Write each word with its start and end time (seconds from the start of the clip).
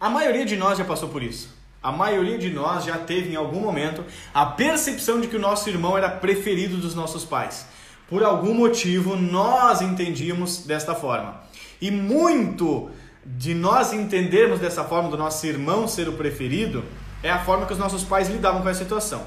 a 0.00 0.08
maioria 0.08 0.44
de 0.44 0.56
nós 0.56 0.78
já 0.78 0.84
passou 0.84 1.08
por 1.08 1.22
isso. 1.22 1.56
A 1.82 1.92
maioria 1.92 2.38
de 2.38 2.50
nós 2.50 2.84
já 2.84 2.98
teve 2.98 3.32
em 3.32 3.36
algum 3.36 3.60
momento 3.60 4.04
a 4.34 4.46
percepção 4.46 5.20
de 5.20 5.28
que 5.28 5.36
o 5.36 5.40
nosso 5.40 5.68
irmão 5.68 5.96
era 5.96 6.08
preferido 6.08 6.76
dos 6.76 6.94
nossos 6.94 7.24
pais. 7.24 7.66
Por 8.08 8.22
algum 8.22 8.54
motivo 8.54 9.16
nós 9.16 9.80
entendíamos 9.80 10.58
desta 10.58 10.94
forma. 10.94 11.40
E 11.80 11.90
muito 11.90 12.90
de 13.24 13.54
nós 13.54 13.92
entendermos 13.92 14.58
dessa 14.58 14.84
forma 14.84 15.08
do 15.08 15.16
nosso 15.16 15.46
irmão 15.46 15.86
ser 15.86 16.08
o 16.08 16.14
preferido 16.14 16.84
é 17.22 17.30
a 17.30 17.44
forma 17.44 17.66
que 17.66 17.72
os 17.72 17.78
nossos 17.78 18.02
pais 18.04 18.28
lidavam 18.28 18.62
com 18.62 18.68
essa 18.68 18.82
situação. 18.82 19.20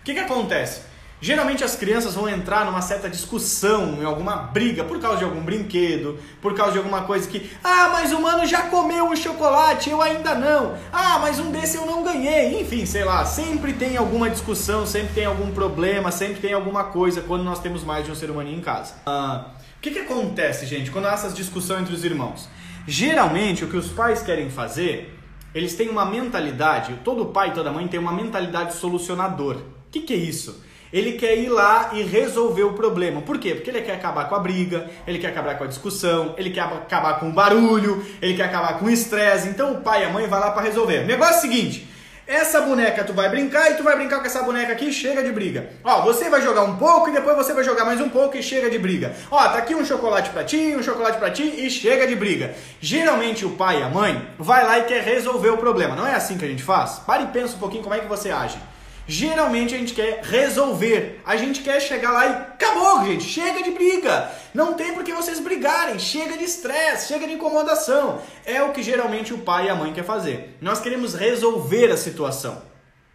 O 0.00 0.04
que, 0.04 0.14
que 0.14 0.20
acontece? 0.20 0.82
Geralmente 1.22 1.62
as 1.62 1.76
crianças 1.76 2.14
vão 2.14 2.26
entrar 2.26 2.64
numa 2.64 2.80
certa 2.80 3.08
discussão, 3.08 3.98
em 4.00 4.04
alguma 4.04 4.36
briga, 4.36 4.82
por 4.84 4.98
causa 4.98 5.18
de 5.18 5.24
algum 5.24 5.42
brinquedo, 5.42 6.18
por 6.40 6.54
causa 6.54 6.72
de 6.72 6.78
alguma 6.78 7.02
coisa 7.02 7.28
que, 7.28 7.50
ah, 7.62 7.90
mas 7.92 8.10
o 8.10 8.20
mano 8.22 8.46
já 8.46 8.62
comeu 8.62 9.10
o 9.10 9.16
chocolate, 9.16 9.90
eu 9.90 10.00
ainda 10.00 10.34
não. 10.34 10.78
Ah, 10.90 11.18
mas 11.18 11.38
um 11.38 11.50
desse 11.50 11.76
eu 11.76 11.84
não 11.84 12.02
ganhei. 12.02 12.62
Enfim, 12.62 12.86
sei 12.86 13.04
lá, 13.04 13.26
sempre 13.26 13.74
tem 13.74 13.98
alguma 13.98 14.30
discussão, 14.30 14.86
sempre 14.86 15.12
tem 15.12 15.26
algum 15.26 15.50
problema, 15.50 16.10
sempre 16.10 16.40
tem 16.40 16.54
alguma 16.54 16.84
coisa 16.84 17.20
quando 17.20 17.44
nós 17.44 17.60
temos 17.60 17.84
mais 17.84 18.06
de 18.06 18.10
um 18.10 18.14
ser 18.14 18.30
humano 18.30 18.50
em 18.50 18.60
casa. 18.62 18.94
Ah, 19.04 19.44
o 19.76 19.80
que, 19.82 19.90
que 19.90 19.98
acontece, 19.98 20.64
gente, 20.64 20.90
quando 20.90 21.06
há 21.06 21.12
essas 21.12 21.34
discussões 21.34 21.82
entre 21.82 21.94
os 21.94 22.02
irmãos? 22.02 22.48
Geralmente 22.86 23.62
o 23.62 23.68
que 23.68 23.76
os 23.76 23.88
pais 23.88 24.22
querem 24.22 24.48
fazer, 24.48 25.18
eles 25.54 25.74
têm 25.74 25.90
uma 25.90 26.06
mentalidade, 26.06 26.98
todo 27.04 27.26
pai 27.26 27.50
e 27.50 27.52
toda 27.52 27.70
mãe 27.70 27.86
tem 27.86 28.00
uma 28.00 28.12
mentalidade 28.12 28.74
solucionador. 28.74 29.56
O 29.56 29.90
que, 29.90 30.00
que 30.00 30.14
é 30.14 30.16
isso? 30.16 30.62
Ele 30.92 31.12
quer 31.12 31.36
ir 31.36 31.48
lá 31.48 31.90
e 31.92 32.02
resolver 32.02 32.64
o 32.64 32.72
problema. 32.72 33.22
Por 33.22 33.38
quê? 33.38 33.54
Porque 33.54 33.70
ele 33.70 33.82
quer 33.82 33.94
acabar 33.94 34.28
com 34.28 34.34
a 34.34 34.40
briga, 34.40 34.90
ele 35.06 35.18
quer 35.18 35.28
acabar 35.28 35.56
com 35.56 35.64
a 35.64 35.66
discussão, 35.66 36.34
ele 36.36 36.50
quer 36.50 36.62
acabar 36.62 37.20
com 37.20 37.28
o 37.28 37.32
barulho, 37.32 38.04
ele 38.20 38.34
quer 38.34 38.44
acabar 38.44 38.78
com 38.78 38.86
o 38.86 38.90
estresse. 38.90 39.48
Então 39.48 39.72
o 39.72 39.80
pai 39.80 40.02
e 40.02 40.04
a 40.06 40.10
mãe 40.10 40.26
vai 40.26 40.40
lá 40.40 40.50
para 40.50 40.62
resolver. 40.62 41.04
O 41.04 41.06
negócio 41.06 41.34
é 41.34 41.38
o 41.38 41.40
seguinte: 41.40 41.88
essa 42.30 42.60
boneca 42.60 43.02
tu 43.02 43.12
vai 43.12 43.28
brincar 43.28 43.72
e 43.72 43.74
tu 43.74 43.82
vai 43.82 43.96
brincar 43.96 44.20
com 44.20 44.26
essa 44.26 44.42
boneca 44.44 44.72
aqui, 44.72 44.92
chega 44.92 45.20
de 45.20 45.32
briga. 45.32 45.70
Ó, 45.82 46.02
você 46.02 46.30
vai 46.30 46.40
jogar 46.40 46.62
um 46.62 46.76
pouco 46.76 47.08
e 47.08 47.12
depois 47.12 47.36
você 47.36 47.52
vai 47.52 47.64
jogar 47.64 47.84
mais 47.84 48.00
um 48.00 48.08
pouco 48.08 48.36
e 48.36 48.42
chega 48.42 48.70
de 48.70 48.78
briga. 48.78 49.12
Ó, 49.32 49.36
tá 49.36 49.58
aqui 49.58 49.74
um 49.74 49.84
chocolate 49.84 50.30
pra 50.30 50.44
ti, 50.44 50.76
um 50.78 50.82
chocolate 50.82 51.18
pra 51.18 51.30
ti 51.30 51.42
e 51.42 51.68
chega 51.68 52.06
de 52.06 52.14
briga. 52.14 52.54
Geralmente 52.80 53.44
o 53.44 53.50
pai 53.50 53.80
e 53.80 53.82
a 53.82 53.88
mãe 53.88 54.28
vai 54.38 54.64
lá 54.64 54.78
e 54.78 54.84
quer 54.84 55.02
resolver 55.02 55.50
o 55.50 55.58
problema. 55.58 55.96
Não 55.96 56.06
é 56.06 56.14
assim 56.14 56.38
que 56.38 56.44
a 56.44 56.48
gente 56.48 56.62
faz? 56.62 57.00
Pare 57.00 57.24
e 57.24 57.26
pensa 57.28 57.56
um 57.56 57.58
pouquinho 57.58 57.82
como 57.82 57.96
é 57.96 57.98
que 57.98 58.06
você 58.06 58.30
age. 58.30 58.58
Geralmente 59.06 59.74
a 59.74 59.78
gente 59.78 59.92
quer 59.92 60.20
resolver, 60.22 61.20
a 61.26 61.36
gente 61.36 61.62
quer 61.62 61.80
chegar 61.80 62.12
lá 62.12 62.26
e 62.26 62.30
acabou, 62.30 63.04
gente, 63.04 63.24
chega 63.24 63.62
de 63.62 63.70
briga. 63.70 64.30
Não 64.54 64.74
tem 64.74 64.94
por 64.94 65.02
que 65.02 65.12
vocês 65.12 65.40
brigarem, 65.40 65.98
chega 65.98 66.36
de 66.36 66.44
estresse, 66.44 67.08
chega 67.08 67.26
de 67.26 67.34
incomodação. 67.34 68.20
É 68.44 68.62
o 68.62 68.72
que 68.72 68.82
geralmente 68.82 69.34
o 69.34 69.38
pai 69.38 69.66
e 69.66 69.68
a 69.68 69.74
mãe 69.74 69.92
quer 69.92 70.04
fazer. 70.04 70.56
Nós 70.60 70.80
queremos 70.80 71.14
resolver 71.14 71.90
a 71.90 71.96
situação. 71.96 72.62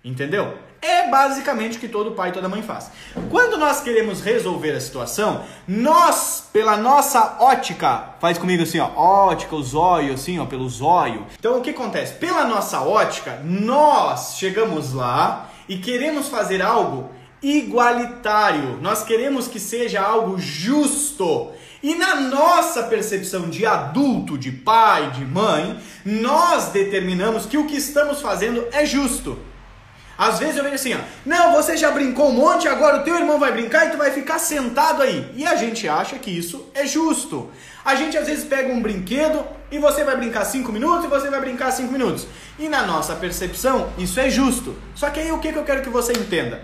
Entendeu? 0.03 0.55
É 0.81 1.09
basicamente 1.09 1.77
o 1.77 1.79
que 1.79 1.87
todo 1.87 2.11
pai 2.11 2.29
e 2.29 2.31
toda 2.31 2.47
mãe 2.47 2.61
faz. 2.61 2.91
Quando 3.31 3.57
nós 3.57 3.81
queremos 3.81 4.21
resolver 4.21 4.71
a 4.73 4.79
situação, 4.79 5.43
nós, 5.67 6.47
pela 6.53 6.77
nossa 6.77 7.37
ótica, 7.39 8.09
faz 8.19 8.37
comigo 8.37 8.61
assim, 8.61 8.79
ó, 8.79 8.91
ótica, 8.95 9.55
o 9.55 9.63
zóio, 9.63 10.13
assim, 10.13 10.37
ó, 10.37 10.45
pelo 10.45 10.69
zóio. 10.69 11.25
Então 11.39 11.57
o 11.57 11.61
que 11.61 11.71
acontece? 11.71 12.13
Pela 12.13 12.45
nossa 12.45 12.81
ótica, 12.81 13.41
nós 13.43 14.35
chegamos 14.37 14.93
lá 14.93 15.49
e 15.67 15.77
queremos 15.77 16.27
fazer 16.27 16.61
algo 16.61 17.09
igualitário. 17.41 18.79
Nós 18.81 19.03
queremos 19.03 19.47
que 19.47 19.59
seja 19.59 20.01
algo 20.01 20.37
justo. 20.37 21.51
E 21.83 21.93
na 21.95 22.15
nossa 22.15 22.83
percepção 22.83 23.49
de 23.49 23.65
adulto, 23.65 24.37
de 24.37 24.51
pai, 24.51 25.11
de 25.11 25.23
mãe, 25.23 25.79
nós 26.03 26.69
determinamos 26.69 27.45
que 27.45 27.57
o 27.57 27.67
que 27.67 27.77
estamos 27.77 28.21
fazendo 28.21 28.65
é 28.71 28.85
justo. 28.85 29.37
Às 30.17 30.39
vezes 30.39 30.55
eu 30.55 30.63
vejo 30.63 30.75
assim, 30.75 30.93
ó, 30.93 30.99
não, 31.25 31.53
você 31.53 31.75
já 31.75 31.91
brincou 31.91 32.29
um 32.29 32.33
monte, 32.33 32.67
agora 32.67 32.97
o 32.97 33.03
teu 33.03 33.15
irmão 33.15 33.37
vai 33.37 33.51
brincar 33.51 33.87
e 33.87 33.91
tu 33.91 33.97
vai 33.97 34.11
ficar 34.11 34.39
sentado 34.39 35.01
aí. 35.01 35.29
E 35.35 35.45
a 35.45 35.55
gente 35.55 35.87
acha 35.89 36.17
que 36.17 36.31
isso 36.31 36.69
é 36.73 36.85
justo. 36.85 37.49
A 37.83 37.95
gente 37.95 38.17
às 38.17 38.25
vezes 38.25 38.45
pega 38.45 38.71
um 38.71 38.81
brinquedo 38.81 39.45
e 39.69 39.77
você 39.77 40.03
vai 40.03 40.15
brincar 40.15 40.45
5 40.45 40.71
minutos 40.71 41.05
e 41.05 41.07
você 41.07 41.29
vai 41.29 41.41
brincar 41.41 41.71
5 41.71 41.91
minutos. 41.91 42.25
E 42.57 42.69
na 42.69 42.83
nossa 42.83 43.13
percepção, 43.15 43.89
isso 43.97 44.19
é 44.19 44.29
justo. 44.29 44.75
Só 44.95 45.09
que 45.09 45.19
aí 45.19 45.31
o 45.31 45.39
que, 45.39 45.51
que 45.51 45.59
eu 45.59 45.65
quero 45.65 45.81
que 45.81 45.89
você 45.89 46.13
entenda? 46.13 46.63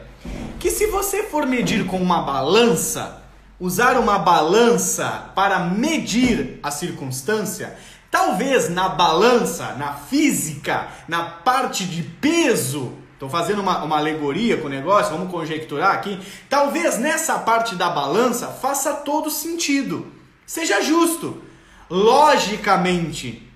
Que 0.57 0.71
se 0.71 0.87
você 0.87 1.23
for 1.23 1.45
medir 1.45 1.85
com 1.85 1.97
uma 1.97 2.21
balança, 2.21 3.21
usar 3.59 3.97
uma 3.97 4.17
balança 4.17 5.31
para 5.35 5.59
medir 5.59 6.59
a 6.63 6.71
circunstância, 6.71 7.75
talvez 8.09 8.69
na 8.69 8.89
balança, 8.89 9.73
na 9.73 9.93
física, 9.93 10.87
na 11.07 11.23
parte 11.23 11.85
de 11.85 12.03
peso, 12.03 12.93
Estou 13.21 13.29
fazendo 13.29 13.61
uma, 13.61 13.83
uma 13.83 13.97
alegoria 13.97 14.57
com 14.57 14.65
o 14.65 14.69
negócio, 14.69 15.11
vamos 15.11 15.29
conjecturar 15.29 15.93
aqui. 15.93 16.19
Talvez 16.49 16.97
nessa 16.97 17.37
parte 17.37 17.75
da 17.75 17.87
balança 17.87 18.47
faça 18.47 18.95
todo 18.95 19.29
sentido. 19.29 20.11
Seja 20.43 20.81
justo, 20.81 21.39
logicamente, 21.87 23.47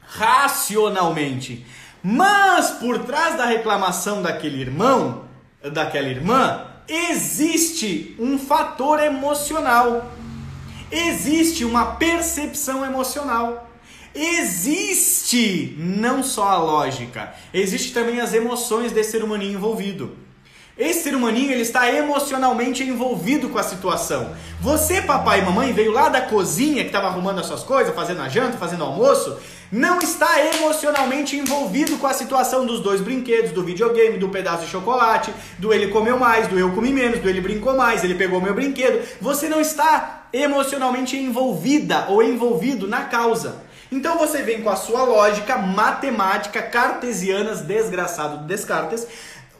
racionalmente. 0.00 1.64
Mas 2.02 2.72
por 2.72 3.04
trás 3.04 3.36
da 3.36 3.44
reclamação 3.44 4.20
daquele 4.20 4.60
irmão, 4.60 5.26
daquela 5.62 6.08
irmã, 6.08 6.66
existe 6.88 8.16
um 8.18 8.36
fator 8.36 8.98
emocional. 8.98 10.10
Existe 10.90 11.64
uma 11.64 11.94
percepção 11.94 12.84
emocional. 12.84 13.63
Existe 14.14 15.74
não 15.76 16.22
só 16.22 16.48
a 16.48 16.58
lógica, 16.58 17.34
existe 17.52 17.92
também 17.92 18.20
as 18.20 18.32
emoções 18.32 18.92
desse 18.92 19.12
ser 19.12 19.24
humaninho 19.24 19.54
envolvido. 19.54 20.16
Esse 20.76 21.04
ser 21.04 21.14
humaninho 21.14 21.52
ele 21.52 21.62
está 21.62 21.92
emocionalmente 21.92 22.82
envolvido 22.82 23.48
com 23.48 23.58
a 23.58 23.62
situação. 23.62 24.34
Você, 24.60 25.02
papai 25.02 25.40
e 25.40 25.44
mamãe, 25.44 25.72
veio 25.72 25.92
lá 25.92 26.08
da 26.08 26.20
cozinha 26.20 26.82
que 26.82 26.88
estava 26.88 27.06
arrumando 27.06 27.38
as 27.38 27.46
suas 27.46 27.62
coisas, 27.62 27.94
fazendo 27.94 28.22
a 28.22 28.28
janta, 28.28 28.58
fazendo 28.58 28.82
almoço, 28.82 29.36
não 29.70 30.00
está 30.00 30.44
emocionalmente 30.54 31.36
envolvido 31.36 31.96
com 31.96 32.08
a 32.08 32.12
situação 32.12 32.66
dos 32.66 32.80
dois 32.80 33.00
brinquedos, 33.00 33.52
do 33.52 33.62
videogame, 33.62 34.18
do 34.18 34.28
pedaço 34.28 34.64
de 34.64 34.70
chocolate, 34.70 35.32
do 35.58 35.72
ele 35.72 35.88
comeu 35.88 36.18
mais, 36.18 36.48
do 36.48 36.58
eu 36.58 36.72
comi 36.72 36.92
menos, 36.92 37.20
do 37.20 37.28
ele 37.28 37.40
brincou 37.40 37.76
mais, 37.76 38.02
ele 38.02 38.14
pegou 38.14 38.40
meu 38.40 38.54
brinquedo. 38.54 39.04
Você 39.20 39.48
não 39.48 39.60
está 39.60 40.26
emocionalmente 40.32 41.16
envolvida 41.16 42.06
ou 42.08 42.22
envolvido 42.22 42.88
na 42.88 43.02
causa. 43.02 43.63
Então 43.90 44.18
você 44.18 44.42
vem 44.42 44.62
com 44.62 44.70
a 44.70 44.76
sua 44.76 45.02
lógica 45.04 45.56
matemática 45.56 46.62
cartesiana, 46.62 47.54
desgraçado 47.54 48.46
Descartes, 48.46 49.06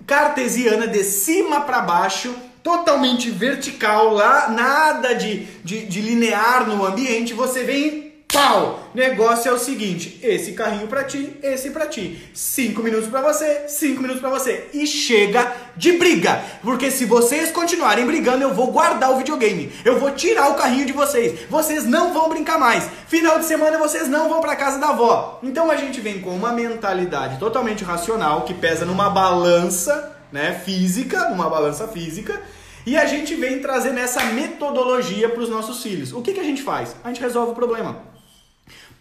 cartesiana 0.06 0.86
de 0.86 1.04
cima 1.04 1.62
para 1.62 1.80
baixo, 1.80 2.34
totalmente 2.62 3.30
vertical, 3.30 4.12
lá 4.12 4.48
nada 4.48 5.14
de, 5.14 5.44
de, 5.62 5.86
de 5.86 6.00
linear 6.00 6.66
no 6.66 6.84
ambiente, 6.84 7.34
você 7.34 7.62
vem 7.62 8.03
Pau! 8.34 8.90
Negócio 8.92 9.48
é 9.48 9.52
o 9.52 9.58
seguinte: 9.58 10.18
esse 10.20 10.54
carrinho 10.54 10.88
para 10.88 11.04
ti, 11.04 11.38
esse 11.40 11.70
para 11.70 11.86
ti. 11.86 12.20
Cinco 12.34 12.82
minutos 12.82 13.08
para 13.08 13.20
você, 13.20 13.68
cinco 13.68 14.02
minutos 14.02 14.20
para 14.20 14.28
você. 14.28 14.68
E 14.74 14.88
chega 14.88 15.52
de 15.76 15.92
briga. 15.92 16.42
Porque 16.60 16.90
se 16.90 17.04
vocês 17.04 17.52
continuarem 17.52 18.04
brigando, 18.04 18.42
eu 18.42 18.52
vou 18.52 18.72
guardar 18.72 19.12
o 19.12 19.18
videogame. 19.18 19.72
Eu 19.84 20.00
vou 20.00 20.10
tirar 20.10 20.50
o 20.50 20.56
carrinho 20.56 20.84
de 20.84 20.92
vocês. 20.92 21.48
Vocês 21.48 21.84
não 21.84 22.12
vão 22.12 22.28
brincar 22.28 22.58
mais. 22.58 22.90
Final 23.06 23.38
de 23.38 23.44
semana 23.44 23.78
vocês 23.78 24.08
não 24.08 24.28
vão 24.28 24.40
para 24.40 24.56
casa 24.56 24.80
da 24.80 24.88
avó. 24.88 25.38
Então 25.40 25.70
a 25.70 25.76
gente 25.76 26.00
vem 26.00 26.20
com 26.20 26.30
uma 26.30 26.52
mentalidade 26.52 27.38
totalmente 27.38 27.84
racional 27.84 28.42
que 28.42 28.52
pesa 28.52 28.84
numa 28.84 29.10
balança, 29.10 30.12
né, 30.32 30.60
física, 30.64 31.28
numa 31.28 31.48
balança 31.48 31.86
física. 31.86 32.42
E 32.84 32.96
a 32.96 33.06
gente 33.06 33.36
vem 33.36 33.60
trazer 33.60 33.92
nessa 33.92 34.24
metodologia 34.24 35.28
para 35.28 35.40
os 35.40 35.48
nossos 35.48 35.80
filhos. 35.80 36.12
O 36.12 36.20
que, 36.20 36.32
que 36.32 36.40
a 36.40 36.44
gente 36.44 36.62
faz? 36.62 36.96
A 37.04 37.08
gente 37.08 37.20
resolve 37.20 37.52
o 37.52 37.54
problema. 37.54 38.13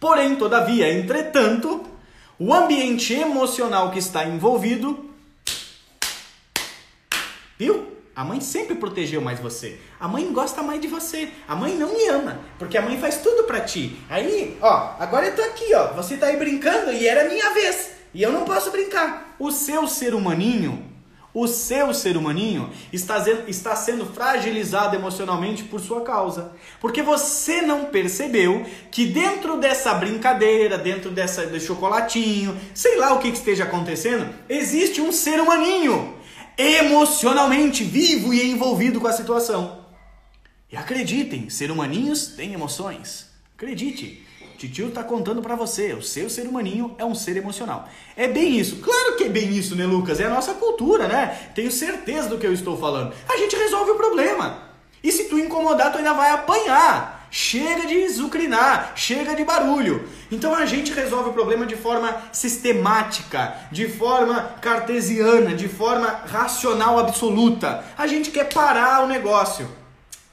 Porém, 0.04 0.36
todavia, 0.36 0.92
entretanto, 0.92 1.82
o 2.38 2.52
ambiente 2.52 3.14
emocional 3.14 3.90
que 3.90 3.98
está 3.98 4.22
envolvido. 4.22 5.08
Viu? 7.58 7.86
A 8.14 8.22
mãe 8.22 8.38
sempre 8.38 8.74
protegeu 8.74 9.22
mais 9.22 9.40
você. 9.40 9.80
A 9.98 10.06
mãe 10.06 10.30
gosta 10.30 10.62
mais 10.62 10.78
de 10.78 10.88
você. 10.88 11.30
A 11.48 11.56
mãe 11.56 11.74
não 11.74 11.94
me 11.94 12.06
ama, 12.08 12.38
porque 12.58 12.76
a 12.76 12.82
mãe 12.82 12.98
faz 12.98 13.22
tudo 13.22 13.44
para 13.44 13.62
ti. 13.62 13.98
Aí, 14.10 14.58
ó, 14.60 14.94
agora 14.98 15.28
eu 15.28 15.36
tô 15.36 15.40
aqui, 15.40 15.74
ó. 15.74 15.94
Você 15.94 16.18
tá 16.18 16.26
aí 16.26 16.36
brincando 16.36 16.92
e 16.92 17.08
era 17.08 17.26
minha 17.26 17.54
vez. 17.54 17.92
E 18.12 18.22
eu 18.22 18.30
não 18.30 18.44
posso 18.44 18.70
brincar. 18.70 19.34
O 19.38 19.50
seu 19.50 19.88
ser 19.88 20.14
humaninho 20.14 20.84
o 21.34 21.48
seu 21.48 21.92
ser 21.92 22.16
humaninho 22.16 22.70
está, 22.92 23.18
está 23.48 23.74
sendo 23.74 24.06
fragilizado 24.06 24.94
emocionalmente 24.94 25.64
por 25.64 25.80
sua 25.80 26.02
causa. 26.02 26.52
Porque 26.80 27.02
você 27.02 27.60
não 27.60 27.86
percebeu 27.86 28.64
que 28.92 29.04
dentro 29.04 29.58
dessa 29.58 29.92
brincadeira, 29.94 30.78
dentro 30.78 31.10
dessa, 31.10 31.44
desse 31.44 31.66
chocolatinho, 31.66 32.56
sei 32.72 32.96
lá 32.96 33.12
o 33.12 33.18
que, 33.18 33.32
que 33.32 33.38
esteja 33.38 33.64
acontecendo, 33.64 34.32
existe 34.48 35.00
um 35.00 35.10
ser 35.10 35.40
humaninho 35.40 36.14
emocionalmente 36.56 37.82
vivo 37.82 38.32
e 38.32 38.50
envolvido 38.52 39.00
com 39.00 39.08
a 39.08 39.12
situação. 39.12 39.84
E 40.70 40.76
acreditem, 40.76 41.50
ser 41.50 41.70
humaninhos 41.70 42.28
têm 42.28 42.52
emoções. 42.52 43.28
Acredite. 43.56 44.24
Titio 44.56 44.90
tá 44.90 45.02
contando 45.02 45.42
para 45.42 45.54
você, 45.54 45.92
o 45.92 46.02
seu 46.02 46.30
ser 46.30 46.46
humaninho 46.46 46.94
é 46.98 47.04
um 47.04 47.14
ser 47.14 47.36
emocional. 47.36 47.88
É 48.16 48.28
bem 48.28 48.58
isso. 48.58 48.76
Claro 48.76 49.16
que 49.16 49.24
é 49.24 49.28
bem 49.28 49.50
isso, 49.50 49.74
né, 49.74 49.84
Lucas? 49.84 50.20
É 50.20 50.24
a 50.24 50.30
nossa 50.30 50.54
cultura, 50.54 51.08
né? 51.08 51.50
Tenho 51.54 51.70
certeza 51.70 52.28
do 52.28 52.38
que 52.38 52.46
eu 52.46 52.52
estou 52.52 52.76
falando. 52.76 53.12
A 53.28 53.36
gente 53.36 53.56
resolve 53.56 53.90
o 53.90 53.96
problema. 53.96 54.62
E 55.02 55.12
se 55.12 55.24
tu 55.24 55.38
incomodar, 55.38 55.92
tu 55.92 55.98
ainda 55.98 56.14
vai 56.14 56.30
apanhar. 56.30 57.28
Chega 57.30 57.86
de 57.86 58.08
zucrinar, 58.08 58.92
chega 58.94 59.34
de 59.34 59.44
barulho. 59.44 60.08
Então 60.30 60.54
a 60.54 60.64
gente 60.66 60.92
resolve 60.92 61.30
o 61.30 61.32
problema 61.32 61.66
de 61.66 61.74
forma 61.74 62.16
sistemática, 62.32 63.54
de 63.72 63.88
forma 63.88 64.54
cartesiana, 64.60 65.52
de 65.52 65.68
forma 65.68 66.06
racional 66.26 66.96
absoluta. 66.98 67.84
A 67.98 68.06
gente 68.06 68.30
quer 68.30 68.52
parar 68.54 69.02
o 69.02 69.08
negócio. 69.08 69.68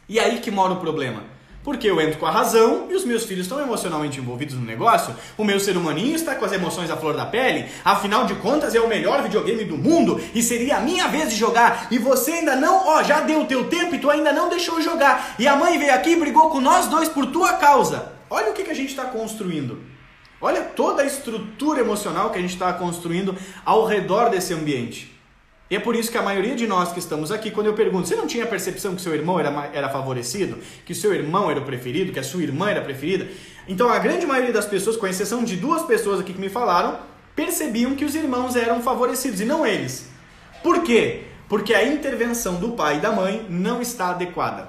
E 0.08 0.20
aí 0.20 0.40
que 0.40 0.52
mora 0.52 0.74
o 0.74 0.80
problema. 0.80 1.31
Porque 1.64 1.88
eu 1.88 2.02
entro 2.02 2.18
com 2.18 2.26
a 2.26 2.32
razão 2.32 2.88
e 2.90 2.96
os 2.96 3.06
meus 3.06 3.24
filhos 3.24 3.46
estão 3.46 3.62
emocionalmente 3.62 4.20
envolvidos 4.20 4.56
no 4.56 4.66
negócio. 4.66 5.16
O 5.38 5.44
meu 5.44 5.60
ser 5.60 5.78
humaninho 5.78 6.16
está 6.16 6.34
com 6.34 6.44
as 6.44 6.52
emoções 6.52 6.90
à 6.90 6.98
flor 6.98 7.16
da 7.16 7.26
pele. 7.26 7.70
Afinal 7.86 8.26
de 8.26 8.34
contas, 8.36 8.74
é 8.74 8.80
o 8.80 8.88
melhor 8.88 9.22
videogame 9.22 9.64
do 9.64 9.78
mundo 9.78 10.20
e 10.34 10.42
seria 10.42 10.78
a 10.78 10.80
minha 10.80 11.08
vez 11.08 11.30
de 11.30 11.36
jogar. 11.36 11.88
E 11.92 12.00
você 12.00 12.32
ainda 12.32 12.56
não, 12.56 12.88
ó, 12.88 13.04
já 13.04 13.22
deu 13.22 13.42
o 13.42 13.46
teu 13.46 13.70
tempo 13.70 13.94
e 13.94 14.00
tu 14.00 14.10
ainda 14.10 14.34
não 14.34 14.50
deixou 14.50 14.82
jogar. 14.82 15.36
E 15.38 15.48
a 15.48 15.56
mãe 15.56 15.78
veio 15.78 15.94
aqui 15.94 16.12
e 16.12 16.16
brigou 16.16 16.50
com 16.50 16.60
nós 16.60 16.88
dois 16.88 17.08
por 17.08 17.28
tua 17.28 17.54
causa. 17.54 18.12
Olha 18.28 18.50
o 18.50 18.54
que, 18.54 18.64
que 18.64 18.72
a 18.72 18.76
gente 18.76 18.90
está 18.90 19.06
construindo. 19.06 19.84
Olha 20.42 20.62
toda 20.62 21.04
a 21.04 21.06
estrutura 21.06 21.82
emocional 21.82 22.32
que 22.32 22.40
a 22.40 22.42
gente 22.42 22.54
está 22.54 22.74
construindo 22.74 23.36
ao 23.64 23.86
redor 23.86 24.32
desse 24.32 24.52
ambiente. 24.52 25.21
E 25.72 25.76
é 25.78 25.80
por 25.80 25.96
isso 25.96 26.12
que 26.12 26.18
a 26.18 26.22
maioria 26.22 26.54
de 26.54 26.68
nós 26.68 26.92
que 26.92 27.00
estamos 27.00 27.32
aqui, 27.32 27.50
quando 27.50 27.68
eu 27.68 27.74
pergunto, 27.74 28.06
você 28.06 28.14
não 28.14 28.28
tinha 28.28 28.46
percepção 28.46 28.94
que 28.94 29.02
seu 29.02 29.16
irmão 29.16 29.40
era, 29.40 29.70
era 29.72 29.88
favorecido, 29.88 30.58
que 30.86 30.94
seu 30.94 31.14
irmão 31.14 31.50
era 31.50 31.62
o 31.62 31.64
preferido, 31.64 32.12
que 32.12 32.20
a 32.20 32.24
sua 32.24 32.44
irmã 32.44 32.70
era 32.70 32.82
a 32.82 32.84
preferida? 32.84 33.30
Então 33.70 33.90
a 33.90 33.98
grande 33.98 34.26
maioria 34.26 34.52
das 34.52 34.66
pessoas, 34.66 34.98
com 34.98 35.08
exceção 35.08 35.46
de 35.46 35.56
duas 35.56 35.84
pessoas 35.84 36.20
aqui 36.20 36.34
que 36.34 36.42
me 36.42 36.50
falaram, 36.50 37.00
percebiam 37.34 37.96
que 37.96 38.04
os 38.04 38.16
irmãos 38.16 38.58
eram 38.58 38.82
favorecidos 38.82 39.40
e 39.40 39.46
não 39.46 39.66
eles. 39.66 40.10
Por 40.62 40.84
quê? 40.84 41.22
Porque 41.48 41.74
a 41.74 41.88
intervenção 41.88 42.56
do 42.56 42.74
pai 42.74 42.98
e 42.98 43.00
da 43.00 43.14
mãe 43.14 43.46
não 43.50 43.82
está 43.82 44.10
adequada. 44.10 44.68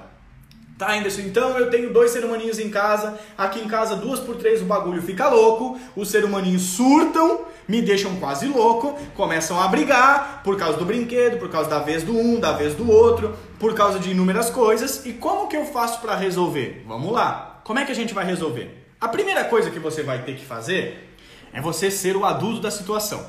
Tá, 0.77 0.97
Anderson, 0.97 1.21
então 1.21 1.57
eu 1.59 1.69
tenho 1.69 1.91
dois 1.91 2.11
ser 2.11 2.23
humaninhos 2.23 2.59
em 2.59 2.69
casa, 2.69 3.19
aqui 3.37 3.59
em 3.59 3.67
casa 3.67 3.97
duas 3.97 4.21
por 4.21 4.37
três 4.37 4.61
o 4.61 4.65
bagulho 4.65 5.01
fica 5.01 5.27
louco, 5.27 5.77
os 5.95 6.09
ser 6.09 6.23
humaninhos 6.23 6.61
surtam, 6.61 7.41
me 7.67 7.81
deixam 7.81 8.15
quase 8.17 8.47
louco, 8.47 8.99
começam 9.15 9.59
a 9.59 9.67
brigar 9.67 10.41
por 10.43 10.57
causa 10.57 10.77
do 10.77 10.85
brinquedo, 10.85 11.39
por 11.39 11.49
causa 11.49 11.69
da 11.69 11.79
vez 11.79 12.03
do 12.03 12.17
um, 12.17 12.39
da 12.39 12.51
vez 12.51 12.75
do 12.75 12.89
outro, 12.89 13.37
por 13.59 13.73
causa 13.73 13.99
de 13.99 14.11
inúmeras 14.11 14.49
coisas. 14.49 15.05
E 15.05 15.13
como 15.13 15.47
que 15.47 15.55
eu 15.55 15.65
faço 15.65 16.01
para 16.01 16.15
resolver? 16.15 16.83
Vamos 16.87 17.11
lá. 17.11 17.61
Como 17.63 17.79
é 17.79 17.85
que 17.85 17.91
a 17.91 17.95
gente 17.95 18.13
vai 18.13 18.25
resolver? 18.25 18.87
A 18.99 19.07
primeira 19.07 19.45
coisa 19.45 19.69
que 19.69 19.79
você 19.79 20.03
vai 20.03 20.23
ter 20.23 20.35
que 20.35 20.45
fazer 20.45 21.15
é 21.51 21.61
você 21.61 21.89
ser 21.89 22.15
o 22.15 22.25
adulto 22.25 22.61
da 22.61 22.71
situação. 22.71 23.25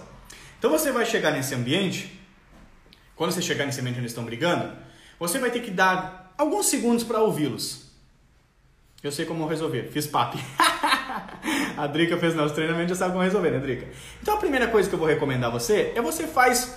Então 0.59 0.71
você 0.71 0.91
vai 0.91 1.05
chegar 1.05 1.31
nesse 1.31 1.55
ambiente, 1.55 2.19
quando 3.15 3.33
você 3.33 3.43
chegar 3.43 3.67
nesse 3.67 3.81
ambiente 3.81 3.97
onde 3.97 4.03
eles 4.03 4.13
estão 4.13 4.25
brigando, 4.25 4.73
você 5.19 5.39
vai 5.39 5.51
ter 5.51 5.61
que 5.61 5.71
dar 5.71 6.33
alguns 6.39 6.67
segundos 6.67 7.05
para 7.05 7.21
ouvi-los. 7.21 7.85
Eu 9.03 9.13
sei 9.13 9.27
como 9.27 9.47
resolver, 9.47 9.91
fiz 9.93 10.07
papi. 10.07 10.39
a 11.77 11.87
Drica 11.87 12.17
fez 12.19 12.35
nosso 12.35 12.55
treinamento, 12.55 12.91
já 12.91 12.95
sabe 12.95 13.13
como 13.13 13.25
resolver, 13.25 13.51
né, 13.51 13.59
Drica? 13.59 13.87
Então 14.23 14.35
a 14.35 14.39
primeira 14.39 14.69
coisa 14.69 14.89
que 14.89 14.95
eu 14.95 14.99
vou 14.99 15.09
recomendar 15.09 15.51
a 15.51 15.53
você 15.53 15.93
é 15.95 16.03
você 16.03 16.27
faz 16.27 16.77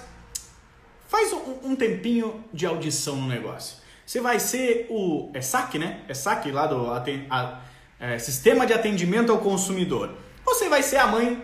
faz 1.07 1.31
um, 1.33 1.71
um 1.71 1.75
tempinho 1.75 2.43
de 2.53 2.65
audição 2.65 3.15
no 3.15 3.27
negócio. 3.27 3.77
Você 4.05 4.21
vai 4.21 4.39
ser 4.39 4.87
o 4.89 5.31
é 5.33 5.41
SAC, 5.41 5.75
né? 5.75 6.01
É 6.07 6.13
SAC 6.13 6.51
lá 6.51 6.67
do 6.67 6.91
a, 7.29 7.61
é, 7.99 8.19
Sistema 8.19 8.65
de 8.65 8.73
Atendimento 8.73 9.31
ao 9.31 9.39
Consumidor. 9.39 10.11
Você 10.45 10.69
vai 10.69 10.81
ser 10.83 10.97
a 10.97 11.07
mãe 11.07 11.41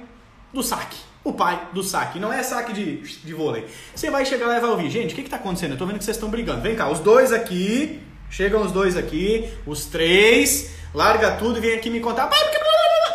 do 0.53 0.63
SAC 0.63 1.13
o 1.24 1.31
pai 1.31 1.69
do 1.74 1.81
saque. 1.81 2.19
Não 2.19 2.31
é 2.31 2.44
saque 2.44 2.74
de, 2.74 2.97
de 2.97 3.33
vôlei. 3.33 3.65
Você 3.95 4.09
vai 4.09 4.25
chegar 4.25 4.47
lá 4.47 4.57
e 4.57 4.59
vai 4.59 4.69
ouvir. 4.69 4.89
Gente, 4.89 5.13
o 5.13 5.15
que 5.15 5.21
está 5.21 5.38
acontecendo? 5.38 5.71
Eu 5.71 5.77
tô 5.77 5.85
vendo 5.85 5.97
que 5.97 6.03
vocês 6.03 6.18
estão 6.18 6.30
brigando. 6.30 6.62
Vem 6.62 6.75
cá, 6.75 6.89
os 6.89 7.00
dois 7.00 7.31
aqui. 7.31 8.01
Chegam 8.30 8.62
os 8.62 8.71
dois 8.71 8.97
aqui. 8.97 9.50
Os 9.65 9.85
três. 9.85 10.74
Larga 10.94 11.31
tudo 11.31 11.57
e 11.57 11.62
vem 11.62 11.74
aqui 11.75 11.89
me 11.89 12.00
contar. 12.00 12.27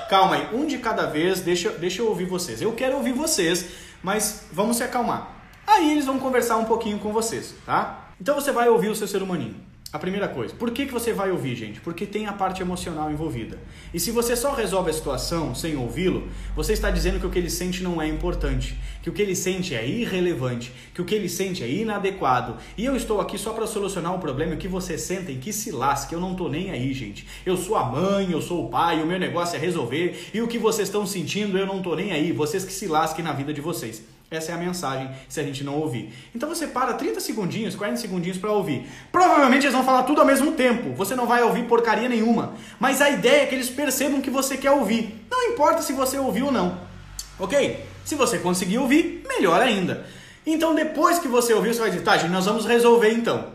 Calma 0.09 0.37
aí. 0.37 0.49
Um 0.53 0.67
de 0.67 0.79
cada 0.79 1.07
vez. 1.07 1.41
Deixa, 1.41 1.71
deixa 1.71 2.03
eu 2.03 2.09
ouvir 2.09 2.25
vocês. 2.25 2.61
Eu 2.63 2.73
quero 2.73 2.97
ouvir 2.97 3.13
vocês. 3.13 3.67
Mas 4.03 4.45
vamos 4.53 4.77
se 4.77 4.83
acalmar. 4.83 5.37
Aí 5.67 5.91
eles 5.93 6.07
vão 6.07 6.19
conversar 6.19 6.57
um 6.57 6.65
pouquinho 6.65 6.99
com 6.99 7.13
vocês, 7.13 7.55
tá? 7.67 8.11
Então 8.21 8.35
você 8.35 8.51
vai 8.51 8.69
ouvir 8.69 8.89
o 8.89 8.95
seu 8.95 9.07
ser 9.07 9.23
humaninho. 9.23 9.68
A 9.91 9.99
primeira 9.99 10.29
coisa, 10.29 10.55
por 10.55 10.71
que, 10.71 10.85
que 10.85 10.93
você 10.93 11.15
vai 11.15 11.31
ouvir, 11.31 11.57
gente? 11.57 11.81
Porque 11.81 12.05
tem 12.05 12.27
a 12.27 12.33
parte 12.35 12.61
emocional 12.61 13.11
envolvida. 13.11 13.59
E 13.95 13.99
se 13.99 14.11
você 14.11 14.37
só 14.37 14.53
resolve 14.53 14.91
a 14.91 14.93
situação 14.93 15.55
sem 15.55 15.79
ouvi-lo, 15.79 16.29
você 16.55 16.75
está 16.75 16.91
dizendo 16.91 17.19
que 17.19 17.27
o 17.27 17.31
que 17.31 17.39
ele 17.39 17.49
sente 17.49 17.83
não 17.83 18.03
é 18.03 18.07
importante, 18.07 18.79
que 19.03 19.09
o 19.09 19.15
que 19.15 19.23
ele 19.23 19.35
sente 19.35 19.75
é 19.75 19.89
irrelevante, 19.89 20.75
que 20.93 21.01
o 21.01 21.07
que 21.07 21.15
ele 21.15 21.27
sente 21.27 21.65
é 21.65 21.71
inadequado. 21.71 22.59
E 22.77 22.85
eu 22.85 22.95
estou 22.95 23.19
aqui 23.19 23.39
só 23.39 23.55
para 23.55 23.67
solucionar 23.67 24.15
o 24.15 24.19
problema 24.19 24.57
que 24.57 24.69
vocês 24.69 25.01
sentem, 25.01 25.39
que 25.39 25.55
se 25.55 25.71
lasque, 25.71 26.15
eu 26.15 26.21
não 26.21 26.35
tô 26.35 26.51
nem 26.51 26.71
aí, 26.71 26.93
gente. 26.93 27.27
Eu 27.47 27.57
sou 27.57 27.75
a 27.75 27.85
mãe, 27.87 28.31
eu 28.31 28.43
sou 28.43 28.67
o 28.67 28.69
pai, 28.69 29.03
o 29.03 29.07
meu 29.07 29.19
negócio 29.19 29.57
é 29.57 29.59
resolver, 29.59 30.29
e 30.35 30.43
o 30.43 30.49
que 30.49 30.59
vocês 30.59 30.89
estão 30.89 31.07
sentindo, 31.07 31.57
eu 31.57 31.65
não 31.65 31.81
tô 31.81 31.97
nem 31.97 32.13
aí. 32.13 32.31
Vocês 32.31 32.63
que 32.63 32.75
se 32.75 32.87
lasquem 32.87 33.25
na 33.25 33.33
vida 33.33 33.55
de 33.55 33.63
vocês. 33.63 34.03
Essa 34.31 34.53
é 34.53 34.55
a 34.55 34.59
mensagem 34.59 35.11
se 35.27 35.41
a 35.41 35.43
gente 35.43 35.65
não 35.65 35.77
ouvir. 35.77 36.13
Então 36.35 36.47
você 36.49 36.67
para 36.67 36.93
30 36.93 37.19
segundinhos, 37.19 37.75
40 37.75 37.97
segundinhos 37.99 38.37
para 38.37 38.53
ouvir. 38.53 38.87
Provavelmente 39.11 39.65
eles 39.65 39.73
vão 39.73 39.83
falar 39.83 40.03
tudo 40.03 40.21
ao 40.21 40.27
mesmo 40.27 40.53
tempo. 40.53 40.93
Você 40.95 41.15
não 41.15 41.27
vai 41.27 41.43
ouvir 41.43 41.65
porcaria 41.65 42.11
nenhuma. 42.11 42.53
Mas 42.79 43.01
a 43.01 43.09
ideia 43.09 43.45
é 43.45 43.47
que 43.47 43.55
eles 43.55 43.71
percebam 43.71 44.21
que 44.21 44.29
você 44.29 44.59
quer 44.59 44.71
ouvir. 44.73 45.25
Não 45.31 45.45
importa 45.45 45.81
se 45.81 45.95
você 45.95 46.19
ouviu 46.19 46.47
ou 46.47 46.53
não. 46.53 46.79
Ok? 47.39 47.83
Se 48.05 48.17
você 48.17 48.39
conseguir 48.39 48.77
ouvir, 48.77 49.25
melhor 49.27 49.63
ainda. 49.63 50.05
Então 50.45 50.75
depois 50.75 51.19
que 51.19 51.29
você 51.29 51.55
ouviu, 51.55 51.73
você 51.73 51.81
vai 51.81 51.91
dizer, 51.91 52.03
tá, 52.03 52.19
gente, 52.19 52.31
nós 52.31 52.45
vamos 52.45 52.67
resolver 52.67 53.11
então. 53.11 53.47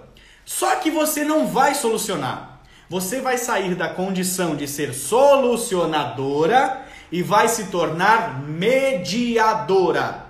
Só 0.43 0.75
que 0.77 0.89
você 0.89 1.23
não 1.23 1.45
vai 1.45 1.75
solucionar. 1.75 2.61
Você 2.89 3.21
vai 3.21 3.37
sair 3.37 3.75
da 3.75 3.89
condição 3.89 4.55
de 4.55 4.67
ser 4.67 4.91
solucionadora 4.95 6.83
e 7.11 7.21
vai 7.21 7.47
se 7.47 7.65
tornar 7.65 8.41
mediadora. 8.41 10.22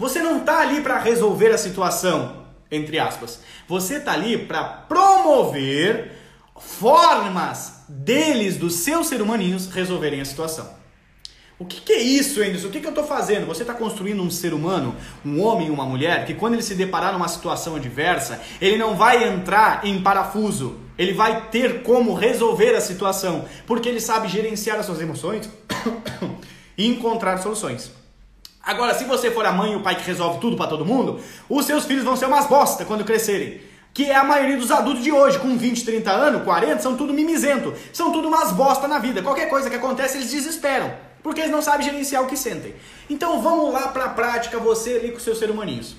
Você 0.00 0.22
não 0.22 0.38
está 0.38 0.60
ali 0.60 0.80
para 0.80 0.98
resolver 0.98 1.50
a 1.50 1.58
situação, 1.58 2.46
entre 2.70 2.98
aspas. 2.98 3.40
Você 3.68 3.96
está 3.96 4.14
ali 4.14 4.38
para 4.46 4.64
promover 4.64 6.12
formas 6.58 7.84
deles, 7.86 8.56
dos 8.56 8.76
seus 8.76 9.08
ser 9.08 9.20
humaninhos, 9.20 9.66
resolverem 9.66 10.22
a 10.22 10.24
situação. 10.24 10.70
O 11.58 11.66
que, 11.66 11.82
que, 11.82 11.92
é 11.92 12.00
isso, 12.00 12.40
Anderson? 12.40 12.68
O 12.68 12.70
que, 12.70 12.80
que 12.80 12.86
eu 12.86 12.92
estou 12.92 13.04
fazendo? 13.04 13.44
Você 13.44 13.60
está 13.60 13.74
construindo 13.74 14.22
um 14.22 14.30
ser 14.30 14.54
humano, 14.54 14.96
um 15.22 15.42
homem 15.42 15.66
e 15.66 15.70
uma 15.70 15.84
mulher, 15.84 16.24
que 16.24 16.32
quando 16.32 16.54
ele 16.54 16.62
se 16.62 16.74
deparar 16.74 17.12
numa 17.12 17.28
situação 17.28 17.76
adversa, 17.76 18.40
ele 18.58 18.78
não 18.78 18.96
vai 18.96 19.28
entrar 19.28 19.84
em 19.84 20.00
parafuso. 20.00 20.80
Ele 20.96 21.12
vai 21.12 21.50
ter 21.50 21.82
como 21.82 22.14
resolver 22.14 22.74
a 22.74 22.80
situação, 22.80 23.44
porque 23.66 23.86
ele 23.86 24.00
sabe 24.00 24.28
gerenciar 24.28 24.78
as 24.78 24.86
suas 24.86 25.02
emoções 25.02 25.50
e 26.78 26.86
encontrar 26.86 27.36
soluções. 27.36 27.99
Agora, 28.62 28.94
se 28.94 29.04
você 29.04 29.30
for 29.30 29.44
a 29.46 29.52
mãe 29.52 29.72
e 29.72 29.76
o 29.76 29.80
pai 29.80 29.96
que 29.96 30.02
resolve 30.02 30.38
tudo 30.38 30.56
para 30.56 30.66
todo 30.66 30.84
mundo, 30.84 31.20
os 31.48 31.64
seus 31.64 31.84
filhos 31.84 32.04
vão 32.04 32.16
ser 32.16 32.26
umas 32.26 32.46
bosta 32.46 32.84
quando 32.84 33.04
crescerem. 33.04 33.60
Que 33.92 34.04
é 34.04 34.14
a 34.14 34.22
maioria 34.22 34.56
dos 34.56 34.70
adultos 34.70 35.02
de 35.02 35.10
hoje, 35.10 35.38
com 35.38 35.56
20, 35.56 35.84
30 35.84 36.10
anos, 36.10 36.44
40, 36.44 36.80
são 36.80 36.96
tudo 36.96 37.12
mimizento. 37.12 37.74
São 37.92 38.12
tudo 38.12 38.28
umas 38.28 38.52
bosta 38.52 38.86
na 38.86 38.98
vida. 38.98 39.22
Qualquer 39.22 39.48
coisa 39.48 39.68
que 39.68 39.76
acontece, 39.76 40.18
eles 40.18 40.30
desesperam. 40.30 40.92
Porque 41.22 41.40
eles 41.40 41.50
não 41.50 41.60
sabem 41.60 41.86
gerenciar 41.86 42.22
o 42.22 42.26
que 42.26 42.36
sentem. 42.36 42.74
Então 43.08 43.42
vamos 43.42 43.72
lá 43.72 43.88
para 43.88 44.04
a 44.04 44.08
prática, 44.10 44.58
você 44.58 44.94
ali 44.94 45.10
com 45.10 45.16
os 45.16 45.22
seus 45.22 45.38
ser 45.38 45.50
humaninhos. 45.50 45.96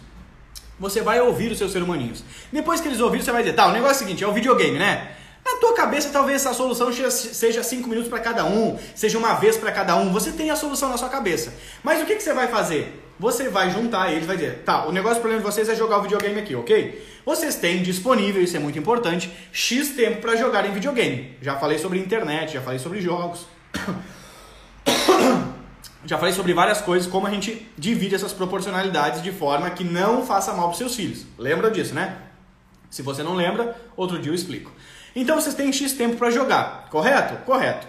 Você 0.80 1.02
vai 1.02 1.20
ouvir 1.20 1.52
os 1.52 1.58
seus 1.58 1.72
ser 1.72 1.84
humaninhos. 1.84 2.24
Depois 2.52 2.80
que 2.80 2.88
eles 2.88 3.00
ouviram, 3.00 3.24
você 3.24 3.32
vai 3.32 3.44
dizer, 3.44 3.56
tá, 3.56 3.68
o 3.68 3.72
negócio 3.72 3.94
é 3.94 3.96
o 3.96 4.00
seguinte, 4.00 4.24
é 4.24 4.28
o 4.28 4.32
videogame, 4.32 4.80
né? 4.80 5.12
Tua 5.62 5.74
cabeça, 5.76 6.10
talvez 6.12 6.42
essa 6.42 6.56
solução 6.56 6.92
seja 6.92 7.62
5 7.62 7.88
minutos 7.88 8.10
para 8.10 8.20
cada 8.20 8.44
um, 8.44 8.80
seja 8.96 9.20
uma 9.20 9.36
vez 9.36 9.58
para 9.58 9.72
cada 9.72 9.96
um. 9.96 10.12
Você 10.12 10.32
tem 10.32 10.50
a 10.50 10.56
solução 10.56 10.90
na 10.90 10.98
sua 10.98 11.08
cabeça. 11.08 11.54
Mas 11.84 12.02
o 12.02 12.06
que, 12.08 12.16
que 12.16 12.24
você 12.24 12.34
vai 12.34 12.48
fazer? 12.48 13.00
Você 13.20 13.48
vai 13.48 13.70
juntar 13.70 14.12
eles, 14.12 14.26
vai 14.26 14.36
dizer, 14.36 14.64
tá, 14.66 14.88
o 14.88 14.92
negócio, 14.92 15.20
o 15.20 15.22
problema 15.22 15.44
de 15.44 15.48
vocês 15.48 15.70
é 15.70 15.76
jogar 15.76 16.00
o 16.00 16.02
videogame 16.02 16.40
aqui, 16.40 16.56
ok? 16.56 17.08
Vocês 17.24 17.58
têm 17.58 17.84
disponível, 17.84 18.42
isso 18.42 18.58
é 18.58 18.60
muito 18.60 18.80
importante, 18.80 19.32
X 19.52 19.90
tempo 19.90 20.20
para 20.20 20.36
jogar 20.36 20.66
em 20.66 20.72
videogame. 20.72 21.38
Já 21.40 21.56
falei 21.56 21.78
sobre 21.78 22.00
internet, 22.00 22.54
já 22.54 22.62
falei 22.62 22.80
sobre 22.80 23.00
jogos. 23.00 23.46
já 26.04 26.18
falei 26.18 26.34
sobre 26.34 26.56
várias 26.56 26.82
coisas, 26.82 27.08
como 27.08 27.28
a 27.28 27.30
gente 27.30 27.70
divide 27.78 28.16
essas 28.16 28.34
proporcionalidades 28.34 29.22
de 29.22 29.32
forma 29.32 29.70
que 29.70 29.84
não 29.84 30.26
faça 30.26 30.54
mal 30.54 30.70
para 30.70 30.78
seus 30.80 30.96
filhos. 30.96 31.28
Lembra 31.38 31.70
disso, 31.70 31.94
né? 31.94 32.18
Se 32.90 33.04
você 33.04 33.22
não 33.22 33.36
lembra, 33.36 33.80
outro 33.96 34.18
dia 34.18 34.32
eu 34.32 34.36
explico. 34.36 34.72
Então 35.16 35.40
vocês 35.40 35.56
têm 35.56 35.72
X 35.72 35.94
tempo 35.94 36.18
para 36.18 36.32
jogar, 36.32 36.88
correto? 36.90 37.44
Correto. 37.46 37.88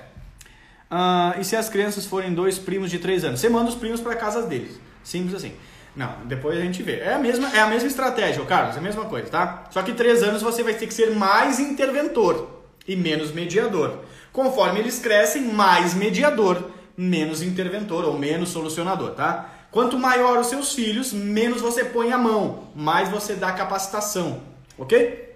Uh, 0.91 1.41
e 1.41 1.45
se 1.45 1.57
as 1.57 1.69
crianças 1.69 2.05
forem 2.05 2.35
dois 2.35 2.59
primos 2.59 2.91
de 2.91 2.99
3 2.99 3.25
anos? 3.25 3.41
Você 3.41 3.49
manda 3.49 3.71
os 3.71 3.75
primos 3.75 4.01
para 4.01 4.15
casa 4.15 4.43
deles. 4.43 4.79
Simples 5.03 5.35
assim. 5.35 5.55
Não, 5.97 6.17
depois 6.25 6.59
a 6.59 6.63
gente 6.63 6.83
vê. 6.83 6.99
É 6.99 7.15
a 7.15 7.19
mesma, 7.19 7.49
é 7.55 7.61
a 7.61 7.67
mesma 7.67 7.89
estratégia, 7.89 8.45
Carlos, 8.45 8.77
é 8.77 8.79
a 8.79 8.83
mesma 8.83 9.05
coisa, 9.07 9.29
tá? 9.29 9.65
Só 9.71 9.83
que 9.83 9.93
3 9.93 10.23
anos 10.23 10.43
você 10.43 10.63
vai 10.63 10.75
ter 10.75 10.87
que 10.87 10.95
ser 10.95 11.15
mais 11.15 11.59
interventor 11.59 12.63
e 12.87 12.97
menos 12.97 13.33
mediador. 13.33 14.01
Conforme 14.33 14.81
eles 14.81 14.99
crescem, 14.99 15.43
mais 15.43 15.95
mediador, 15.95 16.71
menos 16.97 17.43
interventor 17.43 18.05
ou 18.05 18.19
menos 18.19 18.51
solucionador, 18.51 19.13
tá? 19.13 19.51
Quanto 19.71 19.99
maior 19.99 20.39
os 20.39 20.49
seus 20.49 20.75
filhos, 20.75 21.13
menos 21.13 21.63
você 21.63 21.85
põe 21.85 22.13
a 22.13 22.19
mão, 22.19 22.69
mais 22.75 23.09
você 23.09 23.35
dá 23.35 23.53
capacitação, 23.53 24.43
ok? 24.77 25.32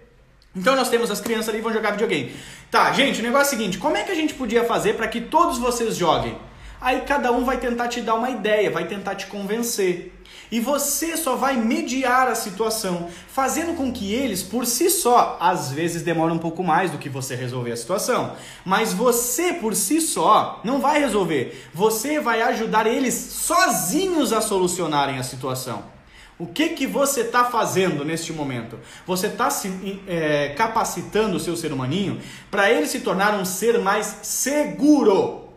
Então 0.56 0.75
nós 0.75 0.88
temos 0.88 1.10
as 1.10 1.20
crianças 1.20 1.50
ali 1.50 1.60
vão 1.60 1.72
jogar 1.72 1.90
videogame. 1.90 2.34
Tá, 2.70 2.90
gente, 2.92 3.20
o 3.20 3.22
negócio 3.22 3.52
é 3.52 3.56
o 3.56 3.58
seguinte: 3.58 3.78
como 3.78 3.96
é 3.96 4.02
que 4.02 4.10
a 4.10 4.14
gente 4.14 4.34
podia 4.34 4.64
fazer 4.64 4.94
para 4.94 5.06
que 5.06 5.20
todos 5.20 5.58
vocês 5.58 5.96
joguem? 5.96 6.36
Aí 6.80 7.02
cada 7.02 7.32
um 7.32 7.44
vai 7.44 7.58
tentar 7.58 7.88
te 7.88 8.00
dar 8.00 8.14
uma 8.14 8.30
ideia, 8.30 8.70
vai 8.70 8.86
tentar 8.86 9.14
te 9.14 9.26
convencer. 9.26 10.12
E 10.50 10.60
você 10.60 11.16
só 11.16 11.34
vai 11.34 11.56
mediar 11.56 12.28
a 12.28 12.34
situação, 12.34 13.08
fazendo 13.28 13.75
com 13.75 13.90
que 13.90 14.12
eles, 14.12 14.42
por 14.42 14.64
si 14.64 14.90
só, 14.90 15.36
às 15.40 15.72
vezes 15.72 16.02
demora 16.02 16.32
um 16.32 16.38
pouco 16.38 16.62
mais 16.62 16.90
do 16.90 16.98
que 16.98 17.08
você 17.08 17.34
resolver 17.34 17.72
a 17.72 17.76
situação, 17.76 18.36
mas 18.64 18.92
você 18.92 19.54
por 19.54 19.75
si 19.75 20.00
só 20.00 20.60
não 20.62 20.80
vai 20.80 21.00
resolver. 21.00 21.68
Você 21.75 22.20
vai 22.20 22.42
ajudar 22.42 22.86
eles 22.86 23.14
sozinhos 23.14 24.32
a 24.32 24.40
solucionarem 24.40 25.18
a 25.18 25.22
situação. 25.22 25.95
O 26.38 26.47
que, 26.47 26.71
que 26.71 26.87
você 26.87 27.23
está 27.23 27.47
fazendo 27.47 28.05
neste 28.05 28.31
momento? 28.31 28.78
Você 29.07 29.28
está 29.28 29.49
se 29.49 30.00
é, 30.07 30.50
capacitando 30.50 31.37
o 31.37 31.40
seu 31.40 31.57
ser 31.57 31.73
humaninho 31.73 32.21
para 32.50 32.71
ele 32.71 32.87
se 32.87 33.00
tornar 33.00 33.35
um 33.40 33.45
ser 33.45 33.78
mais 33.78 34.19
seguro, 34.23 35.49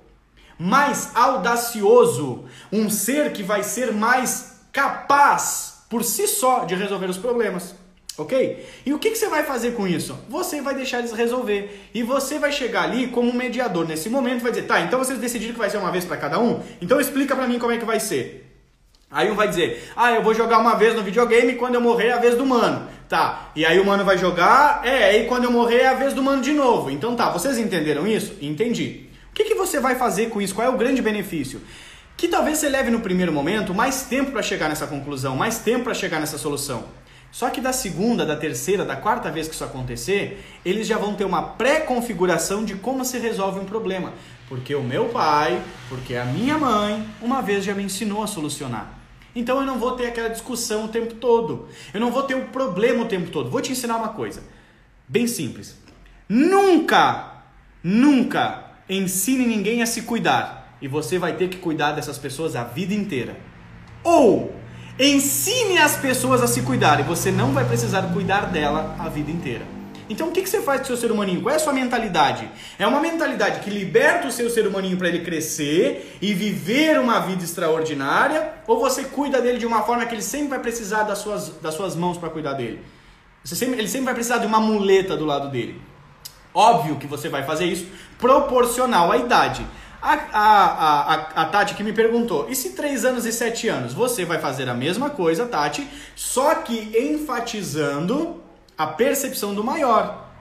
mais 0.58 1.14
audacioso, 1.16 2.46
um 2.72 2.90
ser 2.90 3.34
que 3.34 3.44
vai 3.44 3.62
ser 3.62 3.92
mais 3.92 4.62
capaz 4.72 5.84
por 5.90 6.02
si 6.02 6.28
só 6.28 6.64
de 6.64 6.76
resolver 6.76 7.10
os 7.10 7.18
problemas. 7.18 7.76
Ok? 8.18 8.66
E 8.86 8.94
o 8.94 9.00
que, 9.00 9.12
que 9.12 9.18
você 9.18 9.28
vai 9.28 9.44
fazer 9.44 9.72
com 9.72 9.88
isso? 9.88 10.18
Você 10.30 10.62
vai 10.62 10.76
deixar 10.76 11.00
eles 11.00 11.14
resolver. 11.14 11.90
E 11.94 12.04
você 12.04 12.38
vai 12.38 12.52
chegar 12.52 12.84
ali 12.84 13.08
como 13.08 13.30
um 13.30 13.34
mediador 13.34 13.88
nesse 13.88 14.10
momento 14.10 14.42
vai 14.42 14.52
dizer: 14.52 14.68
tá, 14.68 14.82
então 14.82 15.00
vocês 15.00 15.20
decidiram 15.20 15.54
que 15.54 15.60
vai 15.60 15.70
ser 15.70 15.78
uma 15.78 15.92
vez 15.92 16.04
para 16.04 16.18
cada 16.18 16.38
um? 16.38 16.62
Então 16.82 17.00
explica 17.00 17.34
para 17.34 17.48
mim 17.48 17.58
como 17.58 17.72
é 17.72 17.78
que 17.78 17.86
vai 17.86 18.00
ser. 18.00 18.49
Aí 19.12 19.32
um 19.32 19.36
vai 19.36 19.48
dizer, 19.48 19.92
ah, 19.96 20.12
eu 20.12 20.22
vou 20.22 20.36
jogar 20.36 20.60
uma 20.60 20.76
vez 20.76 20.96
no 20.96 21.02
videogame 21.02 21.56
quando 21.56 21.76
eu 21.76 21.82
morrer 21.82 22.08
é 22.08 22.14
a 22.14 22.20
vez 22.20 22.36
do 22.36 22.46
mano. 22.46 22.88
Tá, 23.08 23.50
e 23.56 23.66
aí 23.66 23.80
o 23.80 23.86
mano 23.86 24.06
vai 24.06 24.20
jogar, 24.20 24.86
é, 24.86 25.18
e 25.18 25.26
quando 25.26 25.46
eu 25.46 25.52
morrer 25.52 25.80
é 25.80 25.88
a 25.88 25.96
vez 25.96 26.14
do 26.14 26.22
mano 26.22 26.44
de 26.44 26.54
novo. 26.54 26.92
Então 26.92 27.16
tá, 27.16 27.32
vocês 27.32 27.58
entenderam 27.58 28.06
isso? 28.06 28.36
Entendi. 28.40 29.08
O 29.32 29.34
que, 29.34 29.46
que 29.46 29.56
você 29.56 29.80
vai 29.80 29.96
fazer 29.96 30.30
com 30.30 30.40
isso? 30.40 30.54
Qual 30.54 30.68
é 30.68 30.70
o 30.70 30.78
grande 30.78 31.02
benefício? 31.02 31.60
Que 32.16 32.28
talvez 32.28 32.60
você 32.60 32.70
leve 32.70 32.92
no 32.92 33.00
primeiro 33.00 33.32
momento 33.34 33.74
mais 33.74 34.04
tempo 34.04 34.32
para 34.32 34.44
chegar 34.44 34.70
nessa 34.70 34.86
conclusão, 34.86 35.36
mais 35.36 35.58
tempo 35.58 35.86
para 35.86 35.94
chegar 35.96 36.20
nessa 36.20 36.38
solução. 36.38 36.84
Só 37.32 37.50
que 37.50 37.62
da 37.62 37.74
segunda, 37.74 38.26
da 38.26 38.36
terceira, 38.36 38.86
da 38.86 38.96
quarta 38.96 39.32
vez 39.32 39.48
que 39.48 39.56
isso 39.56 39.64
acontecer, 39.64 40.44
eles 40.64 40.86
já 40.86 40.98
vão 40.98 41.16
ter 41.16 41.26
uma 41.26 41.42
pré-configuração 41.42 42.64
de 42.64 42.76
como 42.76 43.04
se 43.04 43.18
resolve 43.18 43.60
um 43.60 43.66
problema. 43.66 44.14
Porque 44.48 44.76
o 44.76 44.84
meu 44.84 45.06
pai, 45.06 45.62
porque 45.88 46.16
a 46.16 46.26
minha 46.26 46.58
mãe, 46.58 47.08
uma 47.22 47.42
vez 47.42 47.64
já 47.64 47.74
me 47.74 47.84
ensinou 47.84 48.22
a 48.22 48.28
solucionar. 48.28 48.99
Então 49.36 49.60
eu 49.60 49.66
não 49.66 49.78
vou 49.78 49.92
ter 49.92 50.08
aquela 50.08 50.30
discussão 50.30 50.86
o 50.86 50.88
tempo 50.88 51.16
todo. 51.16 51.68
Eu 51.94 52.00
não 52.00 52.12
vou 52.12 52.24
ter 52.24 52.36
o 52.36 52.40
um 52.40 52.48
problema 52.48 53.04
o 53.04 53.08
tempo 53.08 53.30
todo. 53.30 53.50
Vou 53.50 53.62
te 53.62 53.72
ensinar 53.72 53.98
uma 53.98 54.10
coisa. 54.10 54.44
Bem 55.08 55.28
simples. 55.28 55.78
Nunca, 56.28 57.44
nunca 57.84 58.66
ensine 58.90 59.46
ninguém 59.46 59.82
a 59.82 59.86
se 59.86 60.04
cuidar. 60.04 60.78
E 60.82 60.88
você 60.88 61.20
vai 61.20 61.36
ter 61.36 61.50
que 61.50 61.58
cuidar 61.58 61.92
dessas 61.92 62.18
pessoas 62.18 62.56
a 62.56 62.64
vida 62.64 62.94
inteira. 62.94 63.38
Ou 64.04 64.56
ensine 65.00 65.78
as 65.78 65.96
pessoas 65.98 66.42
a 66.42 66.48
se 66.48 66.62
cuidar 66.62 67.00
e 67.00 67.04
você 67.04 67.32
não 67.32 67.54
vai 67.54 67.66
precisar 67.66 68.02
cuidar 68.14 68.48
dela 68.52 68.96
a 69.00 69.10
vida 69.10 69.32
inteira. 69.32 69.79
Então 70.10 70.30
o 70.30 70.32
que, 70.32 70.42
que 70.42 70.50
você 70.50 70.62
faz 70.62 70.80
com 70.80 70.86
o 70.86 70.88
seu 70.88 70.98
ser 70.98 71.12
humaninho? 71.12 71.42
Qual 71.42 71.54
é 71.54 71.58
a 71.58 71.60
sua 71.60 71.72
mentalidade? 71.72 72.50
É 72.80 72.88
uma 72.88 73.00
mentalidade 73.00 73.60
que 73.60 73.70
liberta 73.70 74.28
o 74.28 74.32
seu 74.32 74.50
ser 74.50 74.66
humaninho 74.66 74.98
para 74.98 75.08
ele 75.08 75.20
crescer 75.20 76.18
e 76.20 76.34
viver 76.34 77.00
uma 77.00 77.20
vida 77.20 77.44
extraordinária? 77.44 78.56
Ou 78.66 78.80
você 78.80 79.04
cuida 79.04 79.40
dele 79.40 79.60
de 79.60 79.68
uma 79.68 79.84
forma 79.84 80.06
que 80.08 80.16
ele 80.16 80.24
sempre 80.24 80.48
vai 80.48 80.60
precisar 80.60 81.04
das 81.04 81.20
suas, 81.20 81.50
das 81.62 81.76
suas 81.76 81.96
mãos 81.96 82.18
para 82.18 82.30
cuidar 82.30 82.54
dele? 82.54 82.82
Sempre, 83.44 83.80
ele 83.80 83.88
sempre 83.88 84.06
vai 84.06 84.16
precisar 84.16 84.40
de 84.40 84.48
uma 84.48 84.60
muleta 84.60 85.16
do 85.16 85.26
lado 85.26 85.50
dele. 85.50 85.80
Óbvio 86.54 86.96
que 86.98 87.06
você 87.06 87.30
vai 87.30 87.44
fazer 87.44 87.66
isso 87.66 87.88
proporcional 88.18 89.12
à 89.12 89.18
idade. 89.18 89.66
A, 90.02 90.14
a, 90.14 91.14
a, 91.14 91.14
a, 91.42 91.46
Tati 91.46 91.76
que 91.76 91.84
me 91.84 91.94
perguntou, 91.94 92.48
e 92.50 92.56
se 92.56 92.72
3 92.72 93.06
anos 93.06 93.26
e 93.26 93.34
7 93.34 93.68
anos? 93.68 93.94
Você 93.94 94.24
vai 94.26 94.40
fazer 94.40 94.70
a 94.70 94.74
mesma 94.74 95.10
coisa, 95.10 95.46
Tati, 95.46 95.88
só 96.16 96.56
que 96.56 96.98
enfatizando 96.98 98.42
a 98.80 98.88
percepção 98.88 99.54
do 99.54 99.62
maior. 99.62 100.32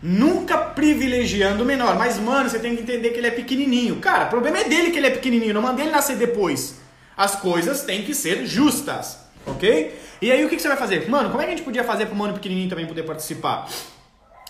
Nunca 0.00 0.56
privilegiando 0.56 1.64
o 1.64 1.66
menor. 1.66 1.98
Mas, 1.98 2.16
mano, 2.16 2.48
você 2.48 2.60
tem 2.60 2.76
que 2.76 2.82
entender 2.82 3.10
que 3.10 3.18
ele 3.18 3.26
é 3.26 3.32
pequenininho. 3.32 3.96
Cara, 3.96 4.26
o 4.26 4.28
problema 4.28 4.58
é 4.58 4.64
dele 4.64 4.92
que 4.92 4.98
ele 4.98 5.08
é 5.08 5.10
pequenininho, 5.10 5.52
não 5.52 5.62
mandei 5.62 5.86
ele 5.86 5.92
nascer 5.92 6.16
depois. 6.16 6.78
As 7.16 7.34
coisas 7.34 7.82
têm 7.82 8.04
que 8.04 8.14
ser 8.14 8.46
justas, 8.46 9.18
ok? 9.44 9.98
E 10.22 10.30
aí 10.30 10.44
o 10.44 10.48
que, 10.48 10.60
você 10.60 10.68
vai 10.68 10.76
fazer? 10.76 11.10
Mano, 11.10 11.30
como 11.30 11.42
é 11.42 11.44
que 11.44 11.52
a 11.52 11.56
gente 11.56 11.64
podia 11.64 11.82
fazer 11.82 12.06
pro 12.06 12.14
mano 12.14 12.34
pequenininho 12.34 12.68
também 12.68 12.86
poder 12.86 13.02
participar? 13.02 13.68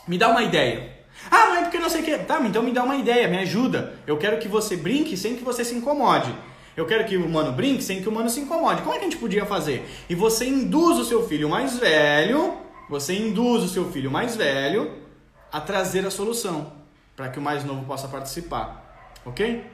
Me 0.06 0.18
dá 0.18 0.28
uma 0.28 0.42
ideia. 0.42 0.90
Ah, 1.30 1.46
mas 1.48 1.58
é 1.58 1.62
porque 1.62 1.78
não 1.78 1.88
sei 1.88 2.02
o 2.02 2.04
que. 2.04 2.18
Tá, 2.18 2.38
então 2.44 2.62
me 2.62 2.70
dá 2.70 2.84
uma 2.84 2.96
ideia, 2.96 3.26
me 3.28 3.38
ajuda. 3.38 3.94
Eu 4.06 4.18
quero 4.18 4.36
que 4.36 4.46
você 4.46 4.76
brinque 4.76 5.16
sem 5.16 5.36
que 5.36 5.44
você 5.44 5.64
se 5.64 5.74
incomode. 5.74 6.34
Eu 6.76 6.84
quero 6.84 7.06
que 7.06 7.16
o 7.16 7.26
mano 7.26 7.52
brinque 7.52 7.82
sem 7.82 8.02
que 8.02 8.08
o 8.10 8.12
mano 8.12 8.28
se 8.28 8.40
incomode. 8.40 8.82
Como 8.82 8.94
é 8.94 8.98
que 8.98 9.06
a 9.06 9.08
gente 9.08 9.16
podia 9.16 9.46
fazer? 9.46 9.88
E 10.10 10.14
você 10.14 10.46
induz 10.46 10.98
o 10.98 11.04
seu 11.04 11.26
filho 11.26 11.48
mais 11.48 11.78
velho 11.78 12.65
você 12.88 13.14
induz 13.14 13.64
o 13.64 13.68
seu 13.68 13.90
filho 13.90 14.10
mais 14.10 14.36
velho 14.36 15.02
a 15.50 15.60
trazer 15.60 16.06
a 16.06 16.10
solução 16.10 16.72
para 17.16 17.28
que 17.28 17.38
o 17.38 17.42
mais 17.42 17.64
novo 17.64 17.84
possa 17.84 18.06
participar. 18.08 18.84
Ok? 19.24 19.64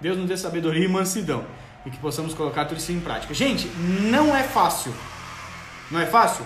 Deus 0.00 0.16
nos 0.16 0.28
dê 0.28 0.36
sabedoria 0.36 0.84
e 0.84 0.88
mansidão 0.88 1.46
e 1.84 1.90
que 1.90 1.98
possamos 1.98 2.34
colocar 2.34 2.66
tudo 2.66 2.78
isso 2.78 2.92
em 2.92 3.00
prática. 3.00 3.32
Gente, 3.32 3.68
não 4.10 4.36
é 4.36 4.42
fácil. 4.42 4.94
Não 5.90 6.00
é 6.00 6.06
fácil? 6.06 6.44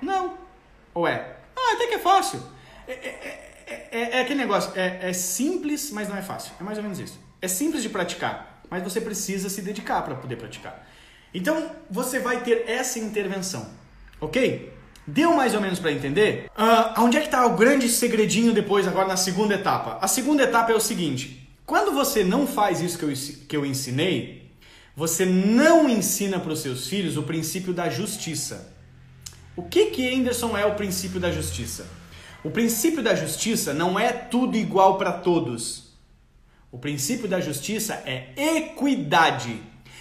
Não. 0.00 0.36
Ou 0.92 1.06
é? 1.06 1.36
Ah, 1.56 1.74
até 1.74 1.86
que 1.86 1.94
é 1.94 1.98
fácil. 1.98 2.42
É, 2.88 2.92
é, 2.92 3.54
é, 3.66 4.18
é 4.18 4.20
aquele 4.20 4.40
negócio, 4.40 4.72
é, 4.74 5.10
é 5.10 5.12
simples, 5.12 5.90
mas 5.90 6.08
não 6.08 6.16
é 6.16 6.22
fácil. 6.22 6.52
É 6.60 6.64
mais 6.64 6.78
ou 6.78 6.82
menos 6.82 6.98
isso. 6.98 7.20
É 7.40 7.48
simples 7.48 7.82
de 7.82 7.88
praticar, 7.88 8.60
mas 8.68 8.82
você 8.82 9.00
precisa 9.00 9.48
se 9.48 9.62
dedicar 9.62 10.02
para 10.02 10.14
poder 10.14 10.36
praticar. 10.36 10.86
Então, 11.32 11.70
você 11.90 12.18
vai 12.18 12.42
ter 12.42 12.68
essa 12.68 12.98
intervenção, 12.98 13.68
ok? 14.20 14.73
Deu 15.06 15.34
mais 15.34 15.54
ou 15.54 15.60
menos 15.60 15.78
para 15.78 15.92
entender? 15.92 16.50
Uh, 16.56 17.00
onde 17.02 17.18
é 17.18 17.20
que 17.20 17.26
está 17.26 17.44
o 17.44 17.56
grande 17.56 17.88
segredinho 17.88 18.54
depois, 18.54 18.88
agora 18.88 19.06
na 19.06 19.16
segunda 19.16 19.54
etapa? 19.54 19.98
A 20.00 20.08
segunda 20.08 20.42
etapa 20.42 20.72
é 20.72 20.74
o 20.74 20.80
seguinte: 20.80 21.46
quando 21.66 21.92
você 21.92 22.24
não 22.24 22.46
faz 22.46 22.80
isso 22.80 22.98
que 22.98 23.04
eu, 23.04 23.12
que 23.48 23.56
eu 23.56 23.66
ensinei, 23.66 24.50
você 24.96 25.26
não 25.26 25.88
ensina 25.88 26.40
para 26.40 26.52
os 26.52 26.60
seus 26.60 26.88
filhos 26.88 27.16
o 27.16 27.22
princípio 27.22 27.74
da 27.74 27.90
justiça. 27.90 28.72
O 29.56 29.62
que 29.62 29.86
que 29.86 30.14
Anderson 30.14 30.56
é 30.56 30.64
o 30.64 30.74
princípio 30.74 31.20
da 31.20 31.30
justiça? 31.30 31.86
O 32.42 32.50
princípio 32.50 33.02
da 33.02 33.14
justiça 33.14 33.72
não 33.72 33.98
é 33.98 34.12
tudo 34.12 34.56
igual 34.56 34.98
para 34.98 35.12
todos. 35.12 35.94
O 36.72 36.78
princípio 36.78 37.28
da 37.28 37.40
justiça 37.40 38.02
é 38.04 38.32
equidade. 38.36 39.60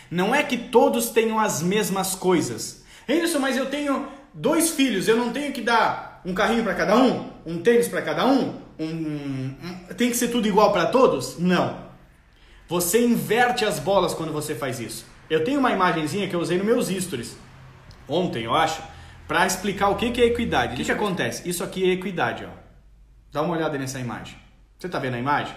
Não 0.09 0.33
é 0.33 0.43
que 0.43 0.57
todos 0.57 1.09
tenham 1.09 1.39
as 1.39 1.61
mesmas 1.61 2.15
coisas. 2.15 2.83
Anderson, 3.07 3.39
mas 3.39 3.57
eu 3.57 3.67
tenho 3.67 4.07
dois 4.33 4.71
filhos, 4.71 5.07
eu 5.07 5.15
não 5.15 5.31
tenho 5.31 5.53
que 5.53 5.61
dar 5.61 6.21
um 6.25 6.33
carrinho 6.33 6.63
para 6.63 6.73
cada 6.73 6.95
um, 6.97 7.29
um 7.45 7.61
tênis 7.61 7.87
para 7.87 8.01
cada 8.01 8.25
um, 8.25 8.59
um, 8.79 8.85
um, 8.85 9.55
tem 9.95 10.09
que 10.09 10.17
ser 10.17 10.29
tudo 10.29 10.47
igual 10.47 10.71
para 10.71 10.87
todos? 10.87 11.37
Não. 11.37 11.83
Você 12.67 13.05
inverte 13.05 13.65
as 13.65 13.79
bolas 13.79 14.13
quando 14.13 14.31
você 14.31 14.55
faz 14.55 14.79
isso. 14.79 15.05
Eu 15.29 15.43
tenho 15.43 15.59
uma 15.59 15.71
imagenzinha 15.71 16.27
que 16.27 16.35
eu 16.35 16.39
usei 16.39 16.57
nos 16.57 16.65
meus 16.65 16.87
stories 16.87 17.37
ontem, 18.07 18.43
eu 18.43 18.53
acho, 18.53 18.81
para 19.27 19.45
explicar 19.45 19.89
o 19.89 19.95
que 19.95 20.21
é 20.21 20.25
equidade. 20.25 20.73
O 20.73 20.77
que, 20.77 20.85
que 20.85 20.91
acontece? 20.91 21.47
Isso 21.47 21.63
aqui 21.63 21.89
é 21.89 21.93
equidade, 21.93 22.45
ó. 22.45 22.49
Dá 23.31 23.41
uma 23.41 23.55
olhada 23.55 23.77
nessa 23.77 23.99
imagem. 23.99 24.37
Você 24.77 24.87
está 24.87 24.99
vendo 24.99 25.15
a 25.15 25.19
imagem? 25.19 25.55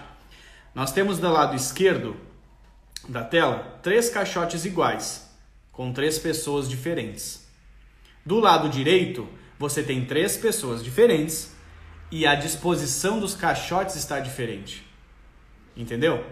Nós 0.73 0.91
temos 0.91 1.19
do 1.19 1.29
lado 1.29 1.55
esquerdo 1.55 2.15
da 3.07 3.23
tela 3.23 3.79
três 3.81 4.09
caixotes 4.09 4.65
iguais, 4.65 5.29
com 5.71 5.93
três 5.93 6.17
pessoas 6.17 6.69
diferentes. 6.69 7.46
Do 8.27 8.41
lado 8.41 8.67
direito, 8.67 9.25
você 9.57 9.81
tem 9.81 10.03
três 10.03 10.35
pessoas 10.35 10.83
diferentes 10.83 11.55
e 12.11 12.27
a 12.27 12.35
disposição 12.35 13.21
dos 13.21 13.33
caixotes 13.33 13.95
está 13.95 14.19
diferente. 14.19 14.85
Entendeu? 15.77 16.25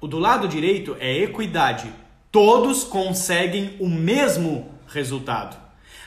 O 0.00 0.06
do 0.06 0.18
lado 0.18 0.48
direito 0.48 0.96
é 0.98 1.14
equidade. 1.18 1.92
Todos 2.32 2.84
conseguem 2.84 3.76
o 3.78 3.86
mesmo 3.86 4.74
resultado. 4.86 5.58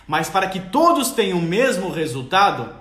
Mas 0.07 0.31
para 0.31 0.49
que 0.49 0.59
todos 0.59 1.11
tenham 1.11 1.37
o 1.37 1.43
mesmo 1.43 1.91
resultado, 1.91 2.75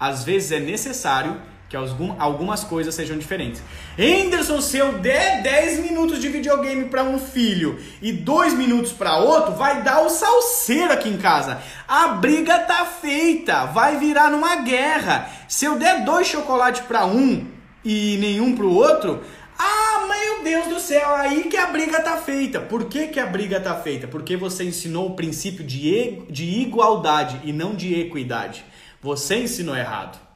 às 0.00 0.24
vezes 0.24 0.52
é 0.52 0.58
necessário 0.58 1.38
que 1.72 1.76
algumas 2.18 2.62
coisas 2.62 2.94
sejam 2.94 3.16
diferentes. 3.16 3.62
Henderson, 3.96 4.60
se 4.60 4.76
eu 4.76 4.98
der 4.98 5.42
10 5.42 5.80
minutos 5.80 6.20
de 6.20 6.28
videogame 6.28 6.84
para 6.84 7.02
um 7.02 7.18
filho 7.18 7.78
e 8.02 8.12
2 8.12 8.52
minutos 8.52 8.92
para 8.92 9.16
outro, 9.16 9.54
vai 9.54 9.82
dar 9.82 10.02
o 10.02 10.10
salseiro 10.10 10.92
aqui 10.92 11.08
em 11.08 11.16
casa. 11.16 11.62
A 11.88 12.08
briga 12.08 12.58
tá 12.58 12.84
feita, 12.84 13.64
vai 13.64 13.96
virar 13.96 14.30
numa 14.30 14.56
guerra. 14.56 15.30
Se 15.48 15.64
eu 15.64 15.78
der 15.78 16.04
dois 16.04 16.26
chocolates 16.26 16.82
para 16.82 17.06
um 17.06 17.46
e 17.82 18.18
nenhum 18.18 18.54
pro 18.54 18.70
outro, 18.70 19.22
ah, 19.58 20.06
meu 20.06 20.44
Deus 20.44 20.66
do 20.66 20.78
céu, 20.78 21.14
aí 21.14 21.44
que 21.44 21.56
a 21.56 21.68
briga 21.68 22.02
tá 22.02 22.18
feita. 22.18 22.60
Por 22.60 22.84
que, 22.84 23.06
que 23.06 23.18
a 23.18 23.24
briga 23.24 23.58
tá 23.58 23.74
feita? 23.76 24.06
Porque 24.06 24.36
você 24.36 24.64
ensinou 24.64 25.06
o 25.06 25.16
princípio 25.16 25.64
de, 25.64 26.20
de 26.28 26.44
igualdade 26.44 27.40
e 27.44 27.52
não 27.52 27.74
de 27.74 27.98
equidade. 27.98 28.62
Você 29.00 29.36
ensinou 29.36 29.74
errado. 29.74 30.31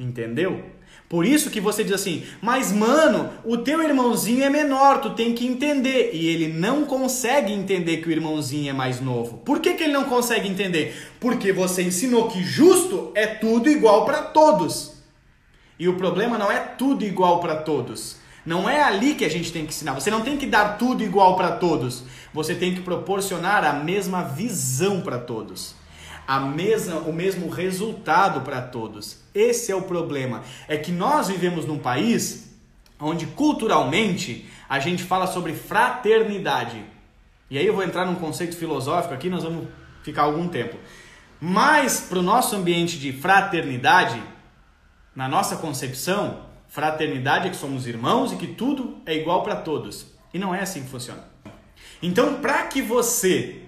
Entendeu? 0.00 0.64
Por 1.08 1.26
isso 1.26 1.50
que 1.50 1.60
você 1.60 1.84
diz 1.84 1.92
assim, 1.92 2.24
mas 2.40 2.72
mano, 2.72 3.30
o 3.44 3.58
teu 3.58 3.82
irmãozinho 3.82 4.44
é 4.44 4.48
menor, 4.48 5.00
tu 5.00 5.10
tem 5.10 5.34
que 5.34 5.46
entender. 5.46 6.12
E 6.14 6.26
ele 6.26 6.48
não 6.48 6.86
consegue 6.86 7.52
entender 7.52 7.98
que 7.98 8.08
o 8.08 8.12
irmãozinho 8.12 8.70
é 8.70 8.72
mais 8.72 9.00
novo. 9.00 9.38
Por 9.38 9.60
que, 9.60 9.74
que 9.74 9.82
ele 9.82 9.92
não 9.92 10.04
consegue 10.04 10.48
entender? 10.48 10.96
Porque 11.20 11.52
você 11.52 11.82
ensinou 11.82 12.28
que 12.28 12.42
justo 12.42 13.12
é 13.14 13.26
tudo 13.26 13.68
igual 13.68 14.06
para 14.06 14.22
todos. 14.22 14.94
E 15.78 15.86
o 15.86 15.96
problema 15.96 16.38
não 16.38 16.50
é 16.50 16.58
tudo 16.58 17.04
igual 17.04 17.40
para 17.40 17.56
todos. 17.56 18.16
Não 18.46 18.68
é 18.68 18.80
ali 18.80 19.14
que 19.14 19.24
a 19.24 19.30
gente 19.30 19.52
tem 19.52 19.66
que 19.66 19.72
ensinar. 19.72 19.92
Você 19.92 20.10
não 20.10 20.22
tem 20.22 20.38
que 20.38 20.46
dar 20.46 20.78
tudo 20.78 21.02
igual 21.02 21.36
para 21.36 21.52
todos. 21.52 22.04
Você 22.32 22.54
tem 22.54 22.74
que 22.74 22.80
proporcionar 22.80 23.64
a 23.64 23.72
mesma 23.74 24.22
visão 24.22 25.02
para 25.02 25.18
todos 25.18 25.74
a 26.30 26.38
mesma, 26.38 27.00
o 27.00 27.12
mesmo 27.12 27.48
resultado 27.48 28.42
para 28.42 28.62
todos. 28.62 29.19
Esse 29.34 29.70
é 29.72 29.76
o 29.76 29.82
problema. 29.82 30.42
É 30.68 30.76
que 30.76 30.92
nós 30.92 31.28
vivemos 31.28 31.64
num 31.64 31.78
país 31.78 32.50
onde 33.00 33.26
culturalmente 33.26 34.48
a 34.68 34.78
gente 34.78 35.02
fala 35.02 35.26
sobre 35.26 35.54
fraternidade. 35.54 36.84
E 37.48 37.58
aí 37.58 37.66
eu 37.66 37.74
vou 37.74 37.82
entrar 37.82 38.04
num 38.04 38.14
conceito 38.14 38.56
filosófico 38.56 39.14
aqui, 39.14 39.28
nós 39.28 39.42
vamos 39.42 39.68
ficar 40.02 40.22
algum 40.22 40.48
tempo. 40.48 40.76
Mas 41.40 42.00
para 42.00 42.18
o 42.18 42.22
nosso 42.22 42.54
ambiente 42.54 42.98
de 42.98 43.12
fraternidade, 43.12 44.22
na 45.14 45.28
nossa 45.28 45.56
concepção, 45.56 46.42
fraternidade 46.68 47.48
é 47.48 47.50
que 47.50 47.56
somos 47.56 47.86
irmãos 47.86 48.32
e 48.32 48.36
que 48.36 48.46
tudo 48.46 49.00
é 49.06 49.14
igual 49.16 49.42
para 49.42 49.56
todos. 49.56 50.06
E 50.32 50.38
não 50.38 50.54
é 50.54 50.60
assim 50.60 50.82
que 50.82 50.90
funciona. 50.90 51.24
Então, 52.02 52.40
para 52.40 52.62
que 52.64 52.80
você 52.80 53.62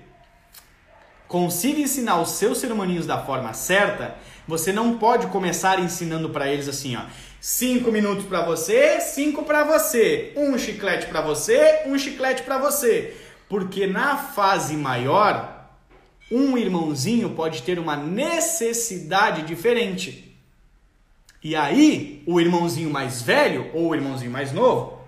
consiga 1.27 1.81
ensinar 1.81 2.21
os 2.21 2.33
seus 2.33 2.59
ser 2.59 2.71
humaninhos 2.71 3.07
da 3.07 3.25
forma 3.25 3.53
certa, 3.55 4.17
você 4.47 4.73
não 4.73 4.99
pode 4.99 5.29
começar 5.29 5.79
ensinando 5.79 6.31
para 6.31 6.49
eles 6.49 6.69
assim, 6.69 6.97
ó. 6.97 7.03
Cinco 7.41 7.91
minutos 7.91 8.25
para 8.25 8.43
você, 8.43 9.01
cinco 9.01 9.43
para 9.43 9.65
você, 9.65 10.33
um 10.37 10.57
chiclete 10.59 11.07
para 11.07 11.21
você, 11.21 11.83
um 11.87 11.99
chiclete 11.99 12.43
para 12.43 12.59
você, 12.59 13.17
porque 13.49 13.87
na 13.87 14.17
fase 14.17 14.77
maior, 14.77 15.71
um 16.31 16.57
irmãozinho 16.57 17.31
pode 17.31 17.63
ter 17.63 17.79
uma 17.79 17.97
necessidade 17.97 19.43
diferente. 19.43 20.37
E 21.43 21.57
aí, 21.57 22.23
o 22.27 22.41
irmãozinho 22.41 22.89
mais 22.89 23.21
velho 23.21 23.71
ou 23.75 23.89
o 23.89 23.95
irmãozinho 23.95 24.31
mais 24.31 24.53
novo 24.53 25.01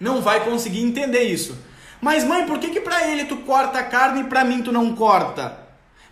não 0.00 0.22
vai 0.22 0.44
conseguir 0.44 0.80
entender 0.80 1.22
isso. 1.22 1.56
Mas 2.00 2.24
mãe, 2.24 2.46
por 2.46 2.58
que 2.58 2.70
que 2.70 2.80
para 2.80 3.06
ele 3.06 3.26
tu 3.26 3.36
corta 3.38 3.78
a 3.78 3.84
carne 3.84 4.22
e 4.22 4.24
para 4.24 4.44
mim 4.44 4.62
tu 4.62 4.72
não 4.72 4.96
corta? 4.96 5.61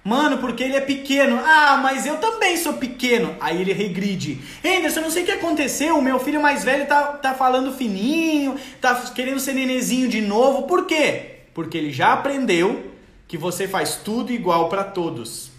Mano, 0.02 0.38
porque 0.38 0.62
ele 0.62 0.76
é 0.76 0.80
pequeno. 0.80 1.38
Ah, 1.44 1.78
mas 1.82 2.06
eu 2.06 2.16
também 2.16 2.56
sou 2.56 2.74
pequeno. 2.74 3.36
Aí 3.38 3.60
ele 3.60 3.72
regride. 3.72 4.40
Anderson, 4.64 5.00
não 5.00 5.10
sei 5.10 5.22
o 5.22 5.26
que 5.26 5.32
aconteceu. 5.32 5.98
O 5.98 6.02
meu 6.02 6.18
filho 6.18 6.40
mais 6.40 6.64
velho 6.64 6.86
tá, 6.86 7.02
tá 7.12 7.34
falando 7.34 7.72
fininho, 7.72 8.56
tá 8.80 8.94
querendo 9.14 9.40
ser 9.40 9.52
nenezinho 9.52 10.08
de 10.08 10.20
novo. 10.20 10.62
Por 10.62 10.86
quê? 10.86 11.40
Porque 11.52 11.76
ele 11.76 11.92
já 11.92 12.12
aprendeu 12.12 12.90
que 13.28 13.36
você 13.36 13.68
faz 13.68 13.96
tudo 13.96 14.32
igual 14.32 14.68
para 14.68 14.84
todos. 14.84 15.50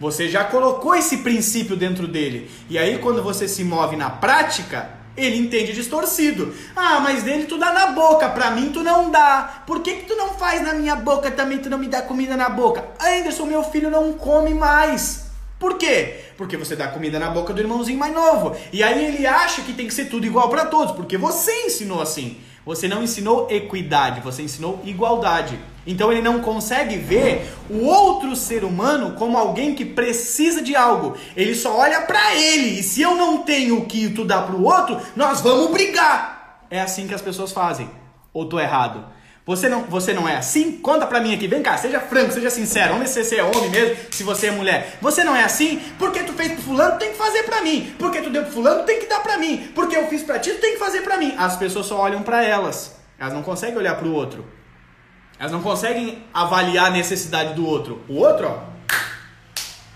Você 0.00 0.28
já 0.28 0.44
colocou 0.44 0.94
esse 0.94 1.18
princípio 1.18 1.76
dentro 1.76 2.06
dele. 2.06 2.50
E 2.70 2.78
aí, 2.78 2.98
quando 2.98 3.22
você 3.22 3.46
se 3.46 3.64
move 3.64 3.96
na 3.96 4.08
prática, 4.08 4.97
ele 5.18 5.36
entende 5.36 5.72
distorcido. 5.72 6.54
Ah, 6.74 7.00
mas 7.00 7.22
dele 7.22 7.44
tu 7.44 7.58
dá 7.58 7.72
na 7.72 7.88
boca, 7.88 8.28
pra 8.28 8.50
mim 8.50 8.70
tu 8.70 8.82
não 8.82 9.10
dá. 9.10 9.62
Por 9.66 9.80
que, 9.80 9.94
que 9.94 10.06
tu 10.06 10.16
não 10.16 10.30
faz 10.34 10.62
na 10.62 10.74
minha 10.74 10.96
boca 10.96 11.30
também, 11.30 11.58
tu 11.58 11.68
não 11.68 11.78
me 11.78 11.88
dá 11.88 12.02
comida 12.02 12.36
na 12.36 12.48
boca? 12.48 12.84
Anderson, 13.00 13.46
meu 13.46 13.62
filho 13.64 13.90
não 13.90 14.12
come 14.14 14.54
mais. 14.54 15.28
Por 15.58 15.76
quê? 15.76 16.20
Porque 16.36 16.56
você 16.56 16.76
dá 16.76 16.86
comida 16.86 17.18
na 17.18 17.30
boca 17.30 17.52
do 17.52 17.60
irmãozinho 17.60 17.98
mais 17.98 18.14
novo. 18.14 18.56
E 18.72 18.82
aí 18.82 19.04
ele 19.04 19.26
acha 19.26 19.62
que 19.62 19.72
tem 19.72 19.88
que 19.88 19.94
ser 19.94 20.04
tudo 20.04 20.24
igual 20.24 20.48
para 20.48 20.66
todos, 20.66 20.94
porque 20.94 21.18
você 21.18 21.66
ensinou 21.66 22.00
assim. 22.00 22.38
Você 22.64 22.86
não 22.86 23.02
ensinou 23.02 23.48
equidade, 23.50 24.20
você 24.20 24.42
ensinou 24.42 24.80
igualdade. 24.84 25.58
Então 25.88 26.12
ele 26.12 26.20
não 26.20 26.40
consegue 26.40 26.98
ver 26.98 27.50
o 27.70 27.86
outro 27.86 28.36
ser 28.36 28.62
humano 28.62 29.14
como 29.18 29.38
alguém 29.38 29.74
que 29.74 29.86
precisa 29.86 30.60
de 30.60 30.76
algo. 30.76 31.16
Ele 31.34 31.54
só 31.54 31.78
olha 31.78 32.02
para 32.02 32.34
ele. 32.36 32.78
E 32.78 32.82
se 32.82 33.00
eu 33.00 33.14
não 33.14 33.38
tenho 33.38 33.78
o 33.78 33.86
que 33.86 34.10
tu 34.10 34.22
dá 34.22 34.42
pro 34.42 34.62
outro, 34.62 35.00
nós 35.16 35.40
vamos 35.40 35.70
brigar. 35.70 36.66
É 36.70 36.78
assim 36.78 37.08
que 37.08 37.14
as 37.14 37.22
pessoas 37.22 37.52
fazem. 37.52 37.90
Ou 38.34 38.44
tô 38.44 38.60
errado? 38.60 39.02
Você 39.46 39.66
não, 39.66 39.84
você 39.84 40.12
não 40.12 40.28
é 40.28 40.36
assim? 40.36 40.72
Conta 40.72 41.06
pra 41.06 41.20
mim 41.20 41.32
aqui, 41.32 41.48
vem 41.48 41.62
cá, 41.62 41.78
seja 41.78 42.00
franco, 42.00 42.32
seja 42.32 42.50
sincero. 42.50 42.92
Vamos 42.92 43.08
ver 43.08 43.24
se 43.24 43.24
você 43.24 43.36
é 43.36 43.42
homem 43.42 43.70
mesmo, 43.70 43.96
se 44.10 44.22
você 44.22 44.48
é 44.48 44.50
mulher. 44.50 44.98
Você 45.00 45.24
não 45.24 45.34
é 45.34 45.42
assim? 45.42 45.80
Porque 45.98 46.22
tu 46.22 46.34
fez 46.34 46.52
pro 46.52 46.60
fulano, 46.60 46.98
tem 46.98 47.12
que 47.12 47.16
fazer 47.16 47.44
pra 47.44 47.62
mim. 47.62 47.94
Porque 47.98 48.20
tu 48.20 48.28
deu 48.28 48.42
pro 48.42 48.52
fulano, 48.52 48.84
tem 48.84 49.00
que 49.00 49.06
dar 49.06 49.20
pra 49.20 49.38
mim. 49.38 49.70
Porque 49.74 49.96
eu 49.96 50.06
fiz 50.08 50.22
pra 50.22 50.38
ti, 50.38 50.50
tu 50.50 50.60
tem 50.60 50.74
que 50.74 50.78
fazer 50.78 51.00
pra 51.00 51.16
mim. 51.16 51.34
As 51.38 51.56
pessoas 51.56 51.86
só 51.86 51.98
olham 51.98 52.22
pra 52.22 52.44
elas. 52.44 52.94
Elas 53.18 53.32
não 53.32 53.42
conseguem 53.42 53.78
olhar 53.78 53.96
pro 53.96 54.12
outro. 54.12 54.57
Elas 55.38 55.52
não 55.52 55.62
conseguem 55.62 56.24
avaliar 56.34 56.86
a 56.86 56.90
necessidade 56.90 57.54
do 57.54 57.64
outro. 57.64 58.02
O 58.08 58.16
outro, 58.16 58.48
ó, 58.48 58.58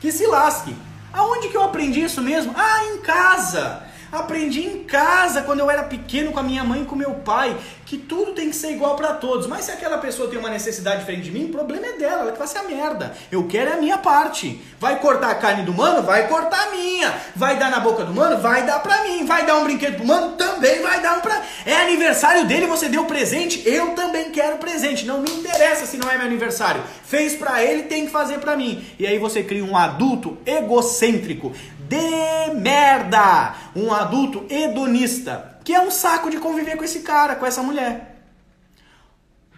que 0.01 0.13
se 0.13 0.27
lasque. 0.27 0.75
Aonde 1.13 1.49
que 1.49 1.57
eu 1.57 1.65
aprendi 1.65 2.03
isso 2.03 2.23
mesmo? 2.23 2.55
Ah, 2.57 2.85
em 2.87 2.99
casa. 2.99 3.83
Aprendi 4.13 4.61
em 4.61 4.85
casa 4.85 5.41
quando 5.41 5.61
eu 5.61 5.71
era 5.71 5.85
pequeno 5.85 6.33
com 6.33 6.39
a 6.39 6.43
minha 6.43 6.63
mãe 6.63 6.83
e 6.83 6.85
com 6.85 6.95
meu 6.95 7.15
pai 7.15 7.57
que 7.87 7.97
tudo 7.97 8.33
tem 8.33 8.51
que 8.51 8.57
ser 8.57 8.73
igual 8.73 8.95
para 8.95 9.15
todos. 9.15 9.47
Mas 9.47 9.65
se 9.65 9.71
aquela 9.71 9.97
pessoa 9.97 10.29
tem 10.29 10.39
uma 10.39 10.51
necessidade 10.51 11.01
diferente 11.01 11.25
de 11.25 11.31
mim, 11.31 11.47
o 11.47 11.49
problema 11.49 11.87
é 11.87 11.93
dela, 11.93 12.23
ela 12.23 12.33
que 12.33 12.39
vai 12.39 12.47
ser 12.47 12.59
a 12.59 12.65
merda. 12.65 13.15
Eu 13.31 13.47
quero 13.47 13.71
é 13.71 13.73
a 13.73 13.77
minha 13.79 13.97
parte. 13.97 14.61
Vai 14.79 14.99
cortar 14.99 15.31
a 15.31 15.35
carne 15.35 15.63
do 15.63 15.73
mano? 15.73 16.03
Vai 16.03 16.29
cortar 16.29 16.69
a 16.69 16.71
minha. 16.71 17.15
Vai 17.35 17.59
dar 17.59 17.71
na 17.71 17.81
boca 17.81 18.05
do 18.05 18.13
mano? 18.13 18.37
Vai 18.37 18.67
dar 18.67 18.81
pra 18.81 19.03
mim. 19.03 19.25
Vai 19.25 19.47
dar 19.47 19.57
um 19.57 19.65
brinquedo 19.65 19.97
pro 19.97 20.07
mano? 20.07 20.37
Também 20.37 20.83
vai 20.83 21.01
dar 21.01 21.17
um 21.17 21.21
pra. 21.23 21.41
É 21.65 21.77
aniversário 21.77 22.47
dele, 22.47 22.67
você 22.67 22.91
deu 22.91 23.07
presente? 23.07 23.63
Eu 23.67 23.95
também 23.95 24.31
quero 24.31 24.59
presente. 24.59 25.07
Não 25.07 25.23
me 25.23 25.31
interessa 25.31 25.87
se 25.87 25.97
não 25.97 26.11
é 26.11 26.19
meu 26.19 26.27
aniversário. 26.27 26.83
Fez 27.05 27.35
pra 27.35 27.63
ele, 27.63 27.85
tem 27.85 28.05
que 28.05 28.13
fazer 28.13 28.39
pra 28.41 28.57
mim. 28.57 28.85
E 28.99 29.07
aí 29.07 29.19
você 29.19 29.43
cria 29.43 29.65
um 29.65 29.75
adulto 29.75 30.37
egocêntrico 30.45 31.53
de 31.93 32.55
merda. 32.55 33.55
Um 33.77 33.93
adulto 33.93 34.47
hedonista, 34.49 35.59
que 35.63 35.75
é 35.75 35.81
um 35.81 35.91
saco 35.91 36.31
de 36.31 36.39
conviver 36.39 36.77
com 36.77 36.85
esse 36.85 37.01
cara, 37.01 37.37
com 37.37 37.45
essa 37.45 37.63
mulher. 37.63 38.25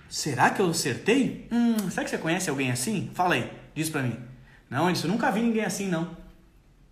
Será 0.08 0.50
que 0.50 0.60
eu 0.60 0.70
acertei? 0.70 1.48
Hum, 1.52 1.90
será 1.90 2.04
que 2.04 2.10
você 2.10 2.18
conhece 2.18 2.50
alguém 2.50 2.70
assim? 2.70 3.10
Fala 3.14 3.34
aí, 3.34 3.50
diz 3.74 3.88
pra 3.88 4.02
mim. 4.02 4.18
Não, 4.68 4.90
eu 4.90 5.08
nunca 5.08 5.30
vi 5.30 5.40
ninguém 5.40 5.64
assim, 5.64 5.88
não. 5.88 6.16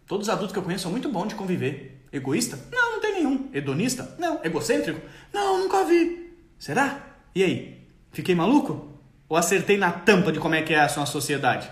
Todos 0.06 0.28
os 0.28 0.32
adultos 0.32 0.52
que 0.52 0.58
eu 0.58 0.62
conheço 0.62 0.82
são 0.82 0.92
muito 0.92 1.08
bons 1.08 1.28
de 1.28 1.34
conviver. 1.34 2.04
Egoísta? 2.12 2.58
Não, 2.70 2.92
não 2.92 3.00
tem 3.00 3.14
nenhum. 3.14 3.48
Hedonista? 3.52 4.14
Não. 4.18 4.40
Egocêntrico? 4.44 5.00
Não, 5.32 5.58
nunca 5.58 5.84
vi. 5.84 6.36
Será? 6.58 7.00
E 7.34 7.42
aí? 7.42 7.86
Fiquei 8.12 8.34
maluco? 8.34 8.92
Ou 9.28 9.36
acertei 9.36 9.78
na 9.78 9.90
tampa 9.90 10.30
de 10.30 10.38
como 10.38 10.54
é 10.54 10.62
que 10.62 10.74
é 10.74 10.80
a 10.80 10.88
sua 10.88 11.06
sociedade? 11.06 11.70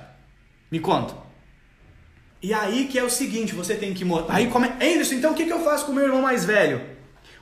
Me 0.70 0.80
conta. 0.80 1.29
E 2.42 2.54
aí 2.54 2.86
que 2.86 2.98
é 2.98 3.04
o 3.04 3.10
seguinte, 3.10 3.54
você 3.54 3.74
tem 3.74 3.92
que. 3.92 4.04
Aí 4.28 4.46
come... 4.46 4.68
Anderson, 4.80 5.14
então 5.14 5.32
o 5.32 5.34
que, 5.34 5.44
que 5.44 5.52
eu 5.52 5.62
faço 5.62 5.84
com 5.84 5.92
o 5.92 5.94
meu 5.94 6.04
irmão 6.04 6.22
mais 6.22 6.44
velho? 6.44 6.80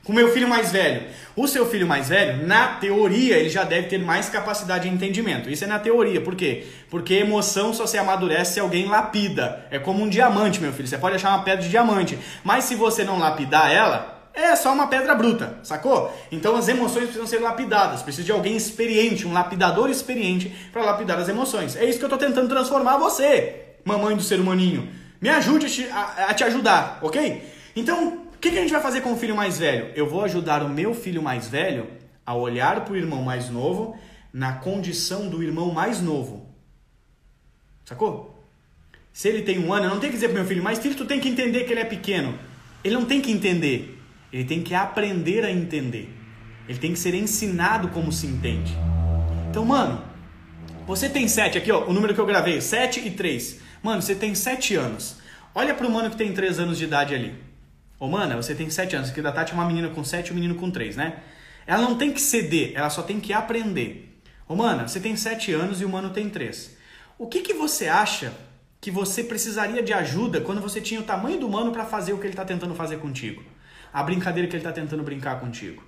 Com 0.03 0.13
o 0.13 0.15
meu 0.15 0.33
filho 0.33 0.49
mais 0.49 0.73
velho? 0.73 1.03
O 1.37 1.47
seu 1.47 1.67
filho 1.67 1.87
mais 1.87 2.09
velho, 2.09 2.47
na 2.47 2.69
teoria, 2.77 3.37
ele 3.37 3.49
já 3.49 3.63
deve 3.63 3.89
ter 3.89 3.99
mais 3.99 4.29
capacidade 4.29 4.89
de 4.89 4.95
entendimento. 4.95 5.49
Isso 5.51 5.65
é 5.65 5.67
na 5.67 5.79
teoria. 5.79 6.21
Por 6.21 6.35
quê? 6.35 6.67
Porque 6.91 7.15
emoção 7.15 7.73
só 7.73 7.87
se 7.87 7.97
amadurece 7.97 8.55
se 8.55 8.61
alguém 8.61 8.87
lapida. 8.87 9.67
É 9.71 9.79
como 9.79 10.03
um 10.03 10.09
diamante, 10.09 10.61
meu 10.61 10.73
filho. 10.73 10.89
Você 10.89 10.99
pode 10.99 11.15
achar 11.17 11.29
uma 11.29 11.45
pedra 11.45 11.63
de 11.63 11.69
diamante. 11.69 12.19
Mas 12.43 12.65
se 12.65 12.75
você 12.75 13.05
não 13.05 13.19
lapidar 13.19 13.71
ela, 13.71 14.31
é 14.35 14.57
só 14.57 14.73
uma 14.73 14.89
pedra 14.89 15.15
bruta, 15.15 15.59
sacou? 15.63 16.13
Então 16.33 16.57
as 16.57 16.67
emoções 16.69 17.05
precisam 17.05 17.27
ser 17.27 17.39
lapidadas, 17.39 18.03
precisa 18.03 18.25
de 18.25 18.33
alguém 18.33 18.57
experiente, 18.57 19.27
um 19.27 19.33
lapidador 19.33 19.91
experiente 19.91 20.49
para 20.73 20.83
lapidar 20.83 21.19
as 21.19 21.29
emoções. 21.29 21.77
É 21.77 21.85
isso 21.85 21.99
que 21.99 22.05
eu 22.05 22.09
estou 22.13 22.19
tentando 22.19 22.49
transformar 22.49 22.97
você 22.97 23.68
mamãe 23.89 24.15
do 24.15 24.23
ser 24.23 24.39
humaninho. 24.39 24.89
Me 25.21 25.29
ajude 25.29 25.67
a 25.67 25.69
te, 25.69 25.85
a, 25.87 26.27
a 26.29 26.35
te 26.35 26.45
ajudar, 26.45 27.01
ok? 27.03 27.43
Então, 27.75 28.19
o 28.35 28.39
que, 28.39 28.51
que 28.51 28.59
a 28.59 28.61
gente 28.61 28.73
vai 28.73 28.81
fazer 28.81 29.01
com 29.01 29.13
o 29.13 29.17
filho 29.17 29.35
mais 29.35 29.59
velho? 29.59 29.91
Eu 29.97 30.09
vou 30.09 30.23
ajudar 30.23 30.63
o 30.63 30.69
meu 30.69 30.95
filho 30.95 31.23
mais 31.23 31.49
velho 31.49 31.89
a 32.25 32.35
olhar 32.35 32.85
para 32.85 32.93
o 32.93 32.97
irmão 32.97 33.23
mais 33.23 33.51
novo 33.51 33.99
na 34.33 34.53
condição 34.53 35.29
do 35.29 35.43
irmão 35.43 35.73
mais 35.73 36.01
novo. 36.01 36.47
Sacou? 37.85 38.39
Se 39.13 39.29
ele 39.29 39.43
tem 39.43 39.59
um 39.59 39.73
ano, 39.73 39.87
eu 39.87 39.91
não 39.91 39.99
tenho 39.99 40.13
que 40.13 40.19
dizer 40.19 40.29
para 40.29 40.39
meu 40.39 40.47
filho, 40.47 40.63
mas 40.63 40.79
filho, 40.79 40.95
tu 40.95 41.05
tem 41.05 41.19
que 41.19 41.29
entender 41.29 41.65
que 41.65 41.73
ele 41.73 41.81
é 41.81 41.85
pequeno. 41.85 42.39
Ele 42.85 42.95
não 42.95 43.05
tem 43.05 43.21
que 43.21 43.33
entender. 43.33 44.01
Ele 44.33 44.45
tem 44.45 44.63
que 44.63 44.75
aprender 44.75 45.45
a 45.45 45.51
entender. 45.51 46.15
Ele 46.69 46.79
tem 46.79 46.93
que 46.93 46.99
ser 46.99 47.15
ensinado 47.15 47.89
como 47.89 48.13
se 48.13 48.27
entende. 48.27 48.77
Então, 49.51 49.65
mano, 49.65 50.05
você 50.87 51.09
tem 51.09 51.27
sete 51.27 51.59
aqui, 51.59 51.73
ó, 51.73 51.87
o 51.87 51.93
número 51.93 52.15
que 52.15 52.21
eu 52.21 52.27
gravei, 52.27 52.61
sete 52.61 53.01
e 53.01 53.11
três. 53.11 53.61
Mano, 53.83 54.03
você 54.03 54.15
tem 54.15 54.35
7 54.35 54.75
anos. 54.75 55.17
Olha 55.55 55.75
pro 55.75 55.91
mano 55.91 56.11
que 56.11 56.17
tem 56.17 56.33
3 56.33 56.59
anos 56.59 56.79
de 56.79 56.85
idade 56.85 57.15
ali. 57.15 57.35
Ô, 57.99 58.07
mana, 58.07 58.37
você 58.37 58.55
tem 58.55 58.71
7 58.71 58.95
anos, 58.95 59.11
aqui 59.11 59.21
da 59.21 59.33
Tati 59.33 59.53
é 59.53 59.55
uma 59.55 59.65
menina 59.65 59.89
com 59.89 60.05
7 60.05 60.29
e 60.29 60.33
um 60.33 60.35
menino 60.35 60.55
com 60.55 60.71
3, 60.71 60.97
né? 60.97 61.21
Ela 61.67 61.83
não 61.83 61.97
tem 61.97 62.13
que 62.13 62.21
ceder, 62.21 62.73
ela 62.75 62.89
só 62.91 63.03
tem 63.03 63.19
que 63.19 63.33
aprender. 63.33 64.21
Ô, 64.47 64.55
mana, 64.55 64.87
você 64.87 65.01
tem 65.01 65.17
7 65.17 65.53
anos 65.53 65.81
e 65.81 65.85
o 65.85 65.89
mano 65.89 66.11
tem 66.11 66.31
3. 66.31 66.77
O 67.19 67.27
que, 67.27 67.41
que 67.41 67.53
você 67.53 67.89
acha 67.89 68.33
que 68.81 68.91
você 68.91 69.25
precisaria 69.25 69.83
de 69.83 69.93
ajuda 69.93 70.41
quando 70.41 70.61
você 70.61 70.81
tinha 70.81 71.01
o 71.01 71.03
tamanho 71.03 71.41
do 71.41 71.49
mano 71.49 71.73
para 71.73 71.85
fazer 71.85 72.13
o 72.13 72.19
que 72.19 72.25
ele 72.25 72.33
está 72.33 72.45
tentando 72.45 72.75
fazer 72.75 72.99
contigo? 72.99 73.43
A 73.93 74.03
brincadeira 74.03 74.49
que 74.49 74.55
ele 74.55 74.63
está 74.63 74.73
tentando 74.73 75.03
brincar 75.03 75.41
contigo. 75.41 75.83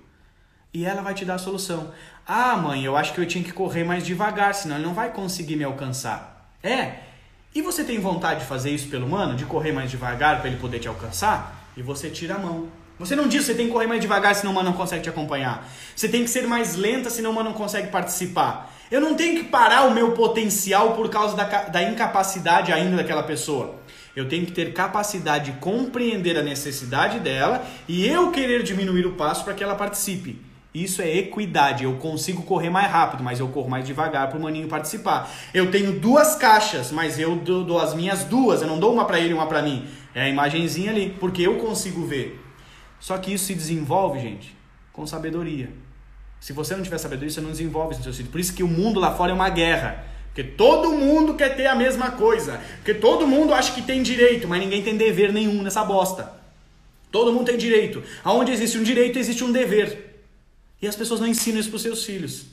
E 0.73 0.85
ela 0.85 1.01
vai 1.01 1.13
te 1.13 1.23
dar 1.23 1.35
a 1.35 1.39
solução. 1.39 1.93
Ah, 2.27 2.55
mãe, 2.57 2.83
eu 2.83 2.95
acho 2.97 3.13
que 3.13 3.21
eu 3.21 3.25
tinha 3.25 3.43
que 3.43 3.51
correr 3.53 3.83
mais 3.83 4.05
devagar, 4.05 4.53
senão 4.53 4.75
ele 4.75 4.85
não 4.85 4.93
vai 4.93 5.11
conseguir 5.11 5.55
me 5.55 5.63
alcançar. 5.63 6.51
É. 6.61 7.10
E 7.53 7.61
você 7.61 7.83
tem 7.83 7.99
vontade 7.99 8.41
de 8.41 8.45
fazer 8.45 8.71
isso 8.71 8.87
pelo 8.87 9.07
mano, 9.07 9.35
de 9.35 9.43
correr 9.43 9.73
mais 9.73 9.91
devagar 9.91 10.39
para 10.39 10.49
ele 10.49 10.57
poder 10.57 10.79
te 10.79 10.87
alcançar? 10.87 11.69
E 11.75 11.81
você 11.81 12.09
tira 12.09 12.35
a 12.35 12.39
mão. 12.39 12.69
Você 12.97 13.13
não 13.13 13.27
diz 13.27 13.41
que 13.41 13.47
você 13.47 13.55
tem 13.55 13.65
que 13.65 13.73
correr 13.73 13.87
mais 13.87 13.99
devagar, 13.99 14.33
senão 14.35 14.53
o 14.53 14.55
mano 14.55 14.69
não 14.69 14.77
consegue 14.77 15.03
te 15.03 15.09
acompanhar. 15.09 15.67
Você 15.93 16.07
tem 16.07 16.23
que 16.23 16.29
ser 16.29 16.47
mais 16.47 16.77
lenta, 16.77 17.09
senão 17.09 17.31
o 17.31 17.33
mano 17.33 17.49
não 17.49 17.57
consegue 17.57 17.89
participar. 17.89 18.73
Eu 18.89 19.01
não 19.01 19.15
tenho 19.15 19.43
que 19.43 19.49
parar 19.49 19.83
o 19.83 19.93
meu 19.93 20.13
potencial 20.13 20.93
por 20.93 21.09
causa 21.09 21.35
da, 21.35 21.43
da 21.43 21.83
incapacidade 21.83 22.71
ainda 22.71 22.97
daquela 22.97 23.23
pessoa. 23.23 23.75
Eu 24.15 24.29
tenho 24.29 24.45
que 24.45 24.51
ter 24.53 24.71
capacidade 24.71 25.51
de 25.51 25.57
compreender 25.59 26.37
a 26.37 26.43
necessidade 26.43 27.19
dela 27.19 27.65
e 27.87 28.07
eu 28.07 28.31
querer 28.31 28.63
diminuir 28.63 29.05
o 29.05 29.13
passo 29.13 29.43
para 29.43 29.53
que 29.53 29.63
ela 29.63 29.75
participe. 29.75 30.50
Isso 30.73 31.01
é 31.01 31.17
equidade. 31.17 31.83
Eu 31.83 31.95
consigo 31.97 32.43
correr 32.43 32.69
mais 32.69 32.89
rápido, 32.89 33.23
mas 33.23 33.39
eu 33.39 33.47
corro 33.49 33.69
mais 33.69 33.85
devagar 33.85 34.29
para 34.29 34.37
o 34.37 34.41
maninho 34.41 34.67
participar. 34.69 35.29
Eu 35.53 35.69
tenho 35.69 35.99
duas 35.99 36.35
caixas, 36.35 36.91
mas 36.91 37.19
eu 37.19 37.35
dou, 37.35 37.63
dou 37.63 37.79
as 37.79 37.93
minhas 37.93 38.23
duas. 38.23 38.61
Eu 38.61 38.67
não 38.67 38.79
dou 38.79 38.93
uma 38.93 39.03
para 39.03 39.19
ele 39.19 39.31
e 39.31 39.33
uma 39.33 39.47
para 39.47 39.61
mim. 39.61 39.85
É 40.15 40.23
a 40.23 40.29
imagenzinha 40.29 40.91
ali, 40.91 41.15
porque 41.19 41.41
eu 41.41 41.57
consigo 41.57 42.05
ver. 42.05 42.41
Só 42.99 43.17
que 43.17 43.33
isso 43.33 43.45
se 43.45 43.55
desenvolve, 43.55 44.19
gente, 44.19 44.55
com 44.93 45.05
sabedoria. 45.05 45.69
Se 46.39 46.53
você 46.53 46.75
não 46.75 46.83
tiver 46.83 46.97
sabedoria, 46.97 47.29
você 47.29 47.41
não 47.41 47.51
desenvolve 47.51 47.91
isso 47.91 47.99
no 47.99 48.03
seu 48.05 48.13
filho. 48.13 48.29
Por 48.29 48.39
isso 48.39 48.53
que 48.53 48.63
o 48.63 48.67
mundo 48.67 48.99
lá 48.99 49.13
fora 49.13 49.31
é 49.31 49.35
uma 49.35 49.49
guerra. 49.49 50.05
Porque 50.27 50.43
todo 50.43 50.91
mundo 50.91 51.33
quer 51.33 51.49
ter 51.55 51.67
a 51.67 51.75
mesma 51.75 52.11
coisa. 52.11 52.61
Porque 52.77 52.93
todo 52.93 53.27
mundo 53.27 53.53
acha 53.53 53.73
que 53.73 53.81
tem 53.81 54.01
direito, 54.01 54.47
mas 54.47 54.61
ninguém 54.61 54.81
tem 54.81 54.95
dever 54.95 55.33
nenhum 55.33 55.61
nessa 55.61 55.83
bosta. 55.83 56.31
Todo 57.11 57.33
mundo 57.33 57.45
tem 57.45 57.57
direito. 57.57 58.01
Aonde 58.23 58.53
existe 58.53 58.77
um 58.77 58.83
direito, 58.83 59.19
existe 59.19 59.43
um 59.43 59.51
dever. 59.51 60.10
E 60.81 60.87
as 60.87 60.95
pessoas 60.95 61.19
não 61.19 61.27
ensinam 61.27 61.59
isso 61.59 61.69
para 61.69 61.75
os 61.77 61.81
seus 61.81 62.03
filhos. 62.03 62.45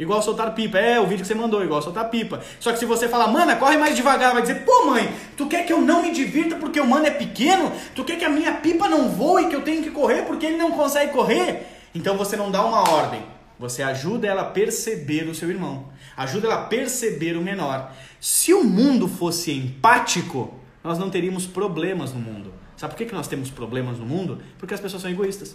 Igual 0.00 0.22
soltar 0.22 0.54
pipa. 0.54 0.78
É, 0.78 0.98
o 0.98 1.04
vídeo 1.06 1.20
que 1.20 1.28
você 1.28 1.34
mandou, 1.34 1.62
igual 1.62 1.82
soltar 1.82 2.08
pipa. 2.08 2.40
Só 2.58 2.72
que 2.72 2.78
se 2.78 2.86
você 2.86 3.06
falar, 3.06 3.28
mana, 3.28 3.56
corre 3.56 3.76
mais 3.76 3.94
devagar, 3.94 4.32
vai 4.32 4.40
dizer, 4.40 4.64
pô, 4.64 4.86
mãe, 4.86 5.14
tu 5.36 5.46
quer 5.46 5.66
que 5.66 5.72
eu 5.72 5.80
não 5.80 6.02
me 6.02 6.10
divirta 6.10 6.56
porque 6.56 6.80
o 6.80 6.86
mano 6.86 7.06
é 7.06 7.10
pequeno? 7.10 7.70
Tu 7.94 8.02
quer 8.02 8.18
que 8.18 8.24
a 8.24 8.30
minha 8.30 8.54
pipa 8.54 8.88
não 8.88 9.10
voe, 9.10 9.48
que 9.48 9.54
eu 9.54 9.60
tenho 9.60 9.82
que 9.82 9.90
correr 9.90 10.22
porque 10.22 10.46
ele 10.46 10.56
não 10.56 10.72
consegue 10.72 11.12
correr? 11.12 11.66
Então 11.94 12.16
você 12.16 12.34
não 12.34 12.50
dá 12.50 12.64
uma 12.64 12.88
ordem. 12.88 13.22
Você 13.58 13.82
ajuda 13.82 14.26
ela 14.26 14.40
a 14.40 14.46
perceber 14.46 15.28
o 15.28 15.34
seu 15.34 15.50
irmão. 15.50 15.88
Ajuda 16.16 16.46
ela 16.46 16.62
a 16.62 16.64
perceber 16.64 17.36
o 17.36 17.42
menor. 17.42 17.92
Se 18.18 18.54
o 18.54 18.64
mundo 18.64 19.06
fosse 19.06 19.52
empático, 19.52 20.54
nós 20.82 20.98
não 20.98 21.10
teríamos 21.10 21.46
problemas 21.46 22.14
no 22.14 22.20
mundo. 22.20 22.54
Sabe 22.74 22.94
por 22.94 23.06
que 23.06 23.14
nós 23.14 23.28
temos 23.28 23.50
problemas 23.50 23.98
no 23.98 24.06
mundo? 24.06 24.38
Porque 24.58 24.72
as 24.72 24.80
pessoas 24.80 25.02
são 25.02 25.10
egoístas. 25.10 25.54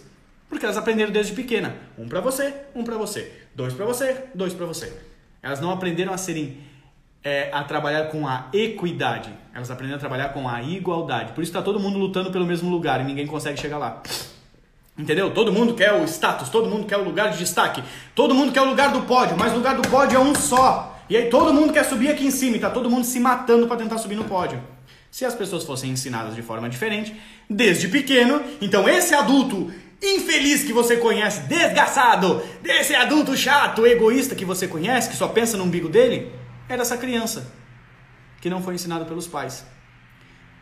Porque 0.49 0.65
elas 0.65 0.77
aprenderam 0.77 1.11
desde 1.11 1.33
pequena. 1.33 1.75
Um 1.97 2.07
para 2.07 2.21
você, 2.21 2.53
um 2.73 2.83
para 2.83 2.97
você. 2.97 3.31
Dois 3.55 3.73
para 3.73 3.85
você, 3.85 4.25
dois 4.33 4.53
para 4.53 4.65
você. 4.65 4.93
Elas 5.41 5.59
não 5.59 5.71
aprenderam 5.71 6.13
a 6.13 6.17
serem 6.17 6.57
é, 7.23 7.49
a 7.51 7.63
trabalhar 7.63 8.05
com 8.05 8.27
a 8.27 8.47
equidade. 8.53 9.33
Elas 9.53 9.71
aprenderam 9.71 9.97
a 9.97 9.99
trabalhar 9.99 10.29
com 10.29 10.47
a 10.47 10.61
igualdade. 10.61 11.33
Por 11.33 11.41
isso 11.41 11.49
está 11.49 11.61
todo 11.61 11.79
mundo 11.79 11.97
lutando 11.97 12.31
pelo 12.31 12.45
mesmo 12.45 12.69
lugar 12.69 13.01
e 13.01 13.03
ninguém 13.03 13.25
consegue 13.25 13.59
chegar 13.59 13.79
lá. 13.79 14.03
Entendeu? 14.97 15.33
Todo 15.33 15.51
mundo 15.51 15.73
quer 15.73 15.91
o 15.93 16.05
status, 16.05 16.49
todo 16.49 16.69
mundo 16.69 16.85
quer 16.85 16.97
o 16.97 17.03
lugar 17.03 17.31
de 17.31 17.37
destaque, 17.37 17.83
todo 18.13 18.33
mundo 18.33 18.53
quer 18.53 18.61
o 18.61 18.65
lugar 18.65 18.93
do 18.93 19.01
pódio, 19.01 19.35
mas 19.37 19.51
o 19.51 19.55
lugar 19.55 19.75
do 19.75 19.87
pódio 19.89 20.15
é 20.15 20.19
um 20.19 20.33
só. 20.33 20.97
E 21.09 21.17
aí 21.17 21.29
todo 21.29 21.53
mundo 21.53 21.73
quer 21.73 21.83
subir 21.83 22.09
aqui 22.09 22.25
em 22.25 22.31
cima 22.31 22.57
e 22.57 22.59
tá 22.59 22.69
todo 22.69 22.89
mundo 22.89 23.03
se 23.03 23.19
matando 23.19 23.67
para 23.67 23.77
tentar 23.77 23.97
subir 23.97 24.15
no 24.15 24.23
pódio. 24.23 24.61
Se 25.11 25.25
as 25.25 25.35
pessoas 25.35 25.63
fossem 25.63 25.91
ensinadas 25.91 26.35
de 26.35 26.41
forma 26.41 26.69
diferente, 26.69 27.15
desde 27.49 27.87
pequeno, 27.87 28.41
então 28.61 28.87
esse 28.87 29.13
adulto 29.13 29.71
infeliz 30.01 30.63
que 30.63 30.73
você 30.73 30.97
conhece, 30.97 31.41
desgraçado, 31.41 32.41
desse 32.61 32.95
adulto 32.95 33.35
chato, 33.35 33.85
egoísta 33.85 34.35
que 34.35 34.45
você 34.45 34.67
conhece, 34.67 35.09
que 35.09 35.15
só 35.15 35.27
pensa 35.27 35.57
no 35.57 35.63
umbigo 35.63 35.89
dele, 35.89 36.31
é 36.67 36.77
dessa 36.77 36.97
criança 36.97 37.51
que 38.41 38.49
não 38.49 38.61
foi 38.61 38.75
ensinada 38.75 39.05
pelos 39.05 39.27
pais. 39.27 39.65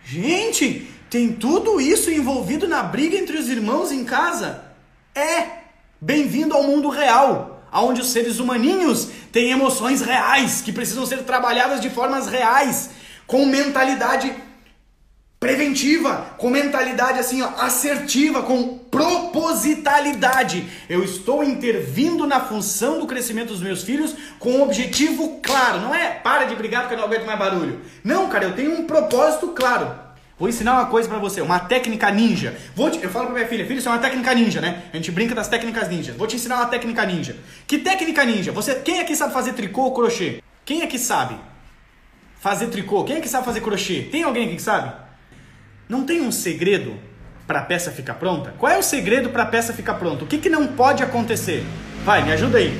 Gente, 0.05 0.87
tem 1.09 1.33
tudo 1.33 1.79
isso 1.79 2.09
envolvido 2.09 2.67
na 2.67 2.83
briga 2.83 3.17
entre 3.17 3.37
os 3.37 3.49
irmãos 3.49 3.91
em 3.91 4.03
casa? 4.03 4.63
É! 5.15 5.63
Bem-vindo 5.99 6.53
ao 6.53 6.63
mundo 6.63 6.89
real, 6.89 7.63
onde 7.71 8.01
os 8.01 8.11
seres 8.11 8.39
humaninhos 8.39 9.09
têm 9.31 9.51
emoções 9.51 10.01
reais 10.01 10.61
que 10.61 10.73
precisam 10.73 11.05
ser 11.05 11.23
trabalhadas 11.23 11.79
de 11.79 11.89
formas 11.89 12.27
reais, 12.27 12.89
com 13.25 13.45
mentalidade 13.45 14.33
preventiva, 15.43 16.35
com 16.37 16.49
mentalidade 16.49 17.19
assim, 17.19 17.41
ó, 17.41 17.49
assertiva, 17.59 18.43
com 18.43 18.77
propositalidade. 18.77 20.65
Eu 20.87 21.03
estou 21.03 21.43
intervindo 21.43 22.25
na 22.25 22.39
função 22.39 22.97
do 22.97 23.05
crescimento 23.05 23.49
dos 23.49 23.61
meus 23.61 23.83
filhos 23.83 24.15
com 24.39 24.51
um 24.53 24.63
objetivo 24.63 25.41
claro. 25.43 25.81
Não 25.81 25.93
é 25.93 26.11
para 26.11 26.45
de 26.45 26.55
brigar 26.55 26.83
porque 26.83 26.95
eu 26.95 26.99
não 26.99 27.07
aguento 27.07 27.25
mais 27.25 27.37
barulho. 27.37 27.81
Não, 28.05 28.29
cara, 28.29 28.45
eu 28.45 28.53
tenho 28.53 28.71
um 28.71 28.85
propósito 28.85 29.49
claro. 29.49 29.93
Vou 30.39 30.47
ensinar 30.47 30.75
uma 30.75 30.85
coisa 30.85 31.09
para 31.09 31.19
você, 31.19 31.41
uma 31.41 31.59
técnica 31.59 32.09
ninja. 32.09 32.57
Vou 32.73 32.89
te, 32.89 33.03
eu 33.03 33.09
falo 33.09 33.25
pra 33.25 33.35
minha 33.35 33.47
filha, 33.47 33.65
filha, 33.65 33.79
isso 33.79 33.89
é 33.89 33.91
uma 33.91 33.99
técnica 33.99 34.33
ninja, 34.33 34.61
né? 34.61 34.83
A 34.93 34.95
gente 34.95 35.11
brinca 35.11 35.35
das 35.35 35.49
técnicas 35.49 35.89
ninjas. 35.89 36.15
Vou 36.15 36.25
te 36.25 36.37
ensinar 36.37 36.55
uma 36.55 36.67
técnica 36.67 37.05
ninja. 37.05 37.35
Que 37.67 37.79
técnica 37.79 38.23
ninja? 38.23 38.53
Você, 38.53 38.75
quem 38.75 39.01
aqui 39.01 39.13
sabe 39.13 39.33
fazer 39.33 39.51
tricô 39.51 39.81
ou 39.81 39.93
crochê? 39.93 40.41
Quem 40.63 40.83
aqui 40.83 40.97
sabe 40.97 41.35
fazer 42.39 42.67
tricô? 42.67 43.03
Quem 43.03 43.17
aqui 43.17 43.27
sabe 43.27 43.43
fazer 43.43 43.59
crochê? 43.59 44.03
Tem 44.09 44.23
alguém 44.23 44.45
aqui 44.45 44.55
que 44.55 44.61
sabe? 44.61 45.03
Não 45.93 46.03
tem 46.03 46.21
um 46.21 46.31
segredo 46.31 46.99
para 47.45 47.59
a 47.59 47.61
peça 47.61 47.91
ficar 47.91 48.15
pronta? 48.15 48.51
Qual 48.57 48.71
é 48.71 48.75
o 48.75 48.81
segredo 48.81 49.29
para 49.29 49.43
a 49.43 49.45
peça 49.45 49.71
ficar 49.71 49.93
pronta? 49.93 50.23
O 50.23 50.27
que, 50.27 50.39
que 50.39 50.49
não 50.49 50.65
pode 50.65 51.03
acontecer? 51.03 51.63
Vai, 52.03 52.23
me 52.23 52.31
ajuda 52.31 52.57
aí. 52.57 52.73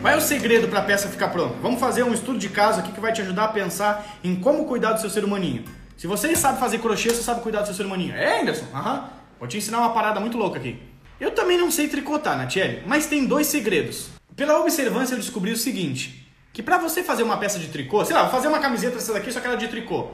Qual 0.00 0.10
é 0.10 0.16
o 0.16 0.22
segredo 0.22 0.68
para 0.68 0.78
a 0.78 0.82
peça 0.82 1.06
ficar 1.06 1.28
pronta? 1.28 1.56
Vamos 1.60 1.78
fazer 1.78 2.02
um 2.02 2.14
estudo 2.14 2.38
de 2.38 2.48
caso 2.48 2.80
aqui 2.80 2.92
que 2.92 2.98
vai 2.98 3.12
te 3.12 3.20
ajudar 3.20 3.44
a 3.44 3.48
pensar 3.48 4.18
em 4.24 4.36
como 4.36 4.64
cuidar 4.64 4.92
do 4.92 5.02
seu 5.02 5.10
ser 5.10 5.22
humaninho. 5.22 5.64
Se 5.98 6.06
você 6.06 6.34
sabe 6.34 6.58
fazer 6.58 6.78
crochê, 6.78 7.10
você 7.10 7.22
sabe 7.22 7.42
cuidar 7.42 7.60
do 7.60 7.66
seu 7.66 7.74
ser 7.74 7.84
humaninho. 7.84 8.14
É, 8.14 8.40
Anderson? 8.40 8.64
Aham. 8.74 9.10
Vou 9.38 9.46
te 9.46 9.58
ensinar 9.58 9.80
uma 9.80 9.92
parada 9.92 10.18
muito 10.18 10.38
louca 10.38 10.58
aqui. 10.58 10.82
Eu 11.20 11.32
também 11.32 11.58
não 11.58 11.70
sei 11.70 11.88
tricotar, 11.88 12.38
Natiele, 12.38 12.84
mas 12.86 13.06
tem 13.06 13.26
dois 13.26 13.48
segredos. 13.48 14.08
Pela 14.34 14.58
observância 14.60 15.12
eu 15.12 15.18
descobri 15.18 15.52
o 15.52 15.56
seguinte, 15.58 16.26
que 16.54 16.62
para 16.62 16.78
você 16.78 17.02
fazer 17.02 17.22
uma 17.22 17.36
peça 17.36 17.58
de 17.58 17.66
tricô, 17.66 18.02
sei 18.02 18.16
lá, 18.16 18.22
vou 18.22 18.30
fazer 18.30 18.48
uma 18.48 18.60
camiseta 18.60 18.94
dessa 18.94 19.12
daqui, 19.12 19.30
só 19.30 19.40
que 19.40 19.46
ela 19.46 19.56
é 19.56 19.58
de 19.58 19.68
tricô 19.68 20.08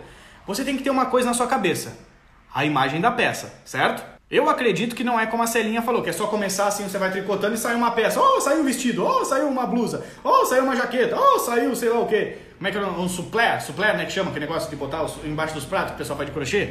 você 0.46 0.64
tem 0.64 0.76
que 0.76 0.82
ter 0.82 0.90
uma 0.90 1.06
coisa 1.06 1.28
na 1.28 1.34
sua 1.34 1.46
cabeça: 1.46 1.96
a 2.54 2.64
imagem 2.64 3.00
da 3.00 3.10
peça, 3.10 3.52
certo? 3.64 4.16
Eu 4.28 4.50
acredito 4.50 4.96
que 4.96 5.04
não 5.04 5.20
é 5.20 5.26
como 5.26 5.44
a 5.44 5.46
Celinha 5.46 5.82
falou, 5.82 6.02
que 6.02 6.10
é 6.10 6.12
só 6.12 6.26
começar 6.26 6.66
assim, 6.66 6.82
você 6.82 6.98
vai 6.98 7.12
tricotando 7.12 7.54
e 7.54 7.58
sai 7.58 7.76
uma 7.76 7.92
peça. 7.92 8.20
Oh, 8.20 8.40
saiu 8.40 8.60
um 8.60 8.64
vestido, 8.64 9.06
oh, 9.06 9.24
saiu 9.24 9.46
uma 9.46 9.64
blusa, 9.66 10.04
oh, 10.24 10.44
saiu 10.46 10.64
uma 10.64 10.74
jaqueta, 10.74 11.16
oh, 11.16 11.38
saiu 11.38 11.76
sei 11.76 11.90
lá 11.90 12.00
o 12.00 12.06
quê. 12.06 12.38
Como 12.56 12.66
é 12.66 12.72
que 12.72 12.76
é 12.76 12.80
um 12.80 13.08
suplé? 13.08 13.60
Suplé, 13.60 13.96
né, 13.96 14.04
que 14.04 14.12
chama 14.12 14.30
aquele 14.30 14.46
negócio 14.46 14.68
de 14.68 14.74
botar 14.74 15.06
embaixo 15.24 15.54
dos 15.54 15.64
pratos 15.64 15.90
que 15.90 15.94
o 15.94 15.98
pessoal 15.98 16.16
faz 16.16 16.28
de 16.28 16.34
crochê? 16.34 16.70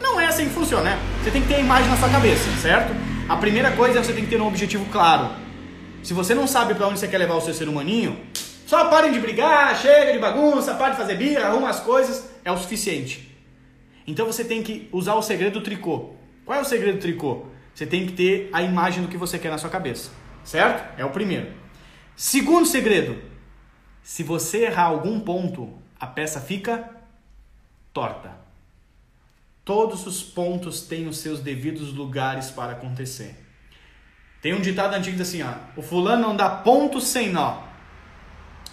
Não 0.00 0.20
é 0.20 0.26
assim 0.26 0.44
que 0.44 0.50
funciona, 0.50 0.90
né? 0.90 0.98
Você 1.22 1.32
tem 1.32 1.42
que 1.42 1.48
ter 1.48 1.56
a 1.56 1.60
imagem 1.60 1.88
na 1.90 1.96
sua 1.96 2.08
cabeça, 2.08 2.48
certo? 2.60 2.94
A 3.28 3.36
primeira 3.36 3.72
coisa 3.72 3.98
é 3.98 4.02
você 4.02 4.12
tem 4.12 4.24
que 4.24 4.30
ter 4.30 4.40
um 4.40 4.46
objetivo 4.46 4.84
claro. 4.92 5.30
Se 6.02 6.14
você 6.14 6.34
não 6.34 6.46
sabe 6.46 6.74
para 6.74 6.86
onde 6.86 7.00
você 7.00 7.08
quer 7.08 7.18
levar 7.18 7.34
o 7.34 7.40
seu 7.40 7.54
ser 7.54 7.68
humaninho, 7.68 8.20
só 8.66 8.84
parem 8.84 9.10
de 9.10 9.18
brigar, 9.18 9.76
chega 9.76 10.12
de 10.12 10.18
bagunça, 10.18 10.74
pare 10.74 10.92
de 10.92 10.98
fazer 10.98 11.16
birra, 11.16 11.46
arruma 11.46 11.70
as 11.70 11.80
coisas, 11.80 12.33
é 12.44 12.52
o 12.52 12.56
suficiente. 12.56 13.30
Então 14.06 14.26
você 14.26 14.44
tem 14.44 14.62
que 14.62 14.88
usar 14.92 15.14
o 15.14 15.22
segredo 15.22 15.60
do 15.60 15.64
tricô. 15.64 16.14
Qual 16.44 16.58
é 16.58 16.60
o 16.60 16.64
segredo 16.64 16.98
do 16.98 17.00
tricô? 17.00 17.46
Você 17.74 17.86
tem 17.86 18.06
que 18.06 18.12
ter 18.12 18.50
a 18.52 18.62
imagem 18.62 19.02
do 19.02 19.08
que 19.08 19.16
você 19.16 19.38
quer 19.38 19.50
na 19.50 19.58
sua 19.58 19.70
cabeça, 19.70 20.10
certo? 20.44 20.98
É 20.98 21.04
o 21.04 21.10
primeiro. 21.10 21.52
Segundo 22.14 22.66
segredo: 22.66 23.20
se 24.02 24.22
você 24.22 24.66
errar 24.66 24.84
algum 24.84 25.18
ponto, 25.18 25.72
a 25.98 26.06
peça 26.06 26.40
fica 26.40 26.88
torta. 27.92 28.44
Todos 29.64 30.06
os 30.06 30.22
pontos 30.22 30.82
têm 30.82 31.08
os 31.08 31.18
seus 31.18 31.40
devidos 31.40 31.92
lugares 31.92 32.50
para 32.50 32.72
acontecer. 32.72 33.42
Tem 34.42 34.52
um 34.52 34.60
ditado 34.60 34.92
antigo 34.92 35.20
assim, 35.22 35.42
ó, 35.42 35.54
o 35.74 35.80
fulano 35.80 36.20
não 36.20 36.36
dá 36.36 36.50
ponto 36.50 37.00
sem 37.00 37.30
nó. 37.30 37.62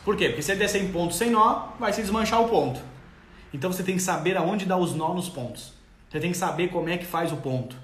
Por 0.03 0.17
quê? 0.17 0.27
Porque 0.27 0.41
se 0.41 0.51
ele 0.51 0.60
der 0.60 0.67
100 0.67 0.91
pontos 0.91 1.17
sem 1.17 1.29
nó, 1.29 1.69
vai 1.79 1.93
se 1.93 2.01
desmanchar 2.01 2.41
o 2.41 2.49
ponto. 2.49 2.90
Então 3.53 3.71
você 3.71 3.83
tem 3.83 3.95
que 3.95 4.01
saber 4.01 4.37
aonde 4.37 4.65
dar 4.65 4.77
os 4.77 4.95
nó 4.95 5.13
nos 5.13 5.29
pontos. 5.29 5.73
Você 6.09 6.19
tem 6.19 6.31
que 6.31 6.37
saber 6.37 6.69
como 6.69 6.89
é 6.89 6.97
que 6.97 7.05
faz 7.05 7.31
o 7.31 7.37
ponto. 7.37 7.75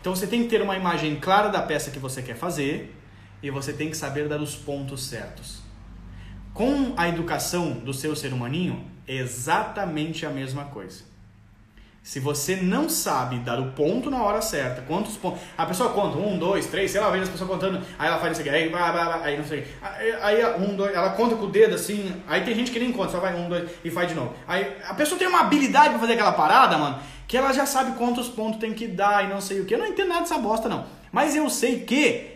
Então 0.00 0.14
você 0.14 0.26
tem 0.26 0.42
que 0.42 0.48
ter 0.48 0.60
uma 0.60 0.76
imagem 0.76 1.16
clara 1.16 1.48
da 1.48 1.62
peça 1.62 1.90
que 1.90 1.98
você 1.98 2.22
quer 2.22 2.36
fazer 2.36 2.94
e 3.42 3.50
você 3.50 3.72
tem 3.72 3.90
que 3.90 3.96
saber 3.96 4.28
dar 4.28 4.40
os 4.40 4.54
pontos 4.54 5.06
certos. 5.06 5.60
Com 6.52 6.94
a 6.96 7.08
educação 7.08 7.72
do 7.72 7.92
seu 7.92 8.14
ser 8.14 8.32
humaninho, 8.32 8.84
é 9.08 9.16
exatamente 9.16 10.24
a 10.24 10.30
mesma 10.30 10.66
coisa. 10.66 11.04
Se 12.04 12.20
você 12.20 12.56
não 12.56 12.86
sabe 12.86 13.38
dar 13.38 13.58
o 13.58 13.72
ponto 13.72 14.10
na 14.10 14.22
hora 14.22 14.42
certa, 14.42 14.82
quantos 14.82 15.16
pontos. 15.16 15.40
A 15.56 15.64
pessoa 15.64 15.88
conta, 15.88 16.18
um, 16.18 16.36
dois, 16.36 16.66
três, 16.66 16.90
sei 16.90 17.00
lá, 17.00 17.08
vem 17.08 17.22
as 17.22 17.30
pessoas 17.30 17.48
contando, 17.48 17.80
aí 17.98 18.08
ela 18.08 18.18
faz 18.18 18.32
isso 18.32 18.42
aqui, 18.42 18.50
aí, 18.50 18.68
vai, 18.68 18.92
vai, 18.92 19.04
vai, 19.06 19.22
aí 19.22 19.38
não 19.38 19.44
sei. 19.46 19.66
Aí, 19.80 20.12
aí, 20.20 20.60
um, 20.60 20.76
dois, 20.76 20.94
ela 20.94 21.12
conta 21.12 21.34
com 21.34 21.46
o 21.46 21.50
dedo 21.50 21.74
assim, 21.74 22.14
aí 22.28 22.44
tem 22.44 22.54
gente 22.54 22.70
que 22.70 22.78
nem 22.78 22.92
conta, 22.92 23.12
só 23.12 23.20
vai 23.20 23.34
um, 23.34 23.48
dois 23.48 23.70
e 23.82 23.90
faz 23.90 24.06
de 24.06 24.14
novo. 24.14 24.34
Aí 24.46 24.76
a 24.86 24.92
pessoa 24.92 25.18
tem 25.18 25.26
uma 25.26 25.40
habilidade 25.40 25.88
pra 25.88 25.98
fazer 25.98 26.12
aquela 26.12 26.32
parada, 26.32 26.76
mano, 26.76 26.98
que 27.26 27.38
ela 27.38 27.54
já 27.54 27.64
sabe 27.64 27.96
quantos 27.96 28.28
pontos 28.28 28.60
tem 28.60 28.74
que 28.74 28.86
dar 28.86 29.24
e 29.24 29.28
não 29.28 29.40
sei 29.40 29.60
o 29.60 29.64
que. 29.64 29.72
Eu 29.72 29.78
não 29.78 29.86
entendo 29.86 30.08
nada 30.08 30.20
dessa 30.20 30.36
bosta, 30.36 30.68
não. 30.68 30.84
Mas 31.10 31.34
eu 31.34 31.48
sei 31.48 31.84
que 31.84 32.32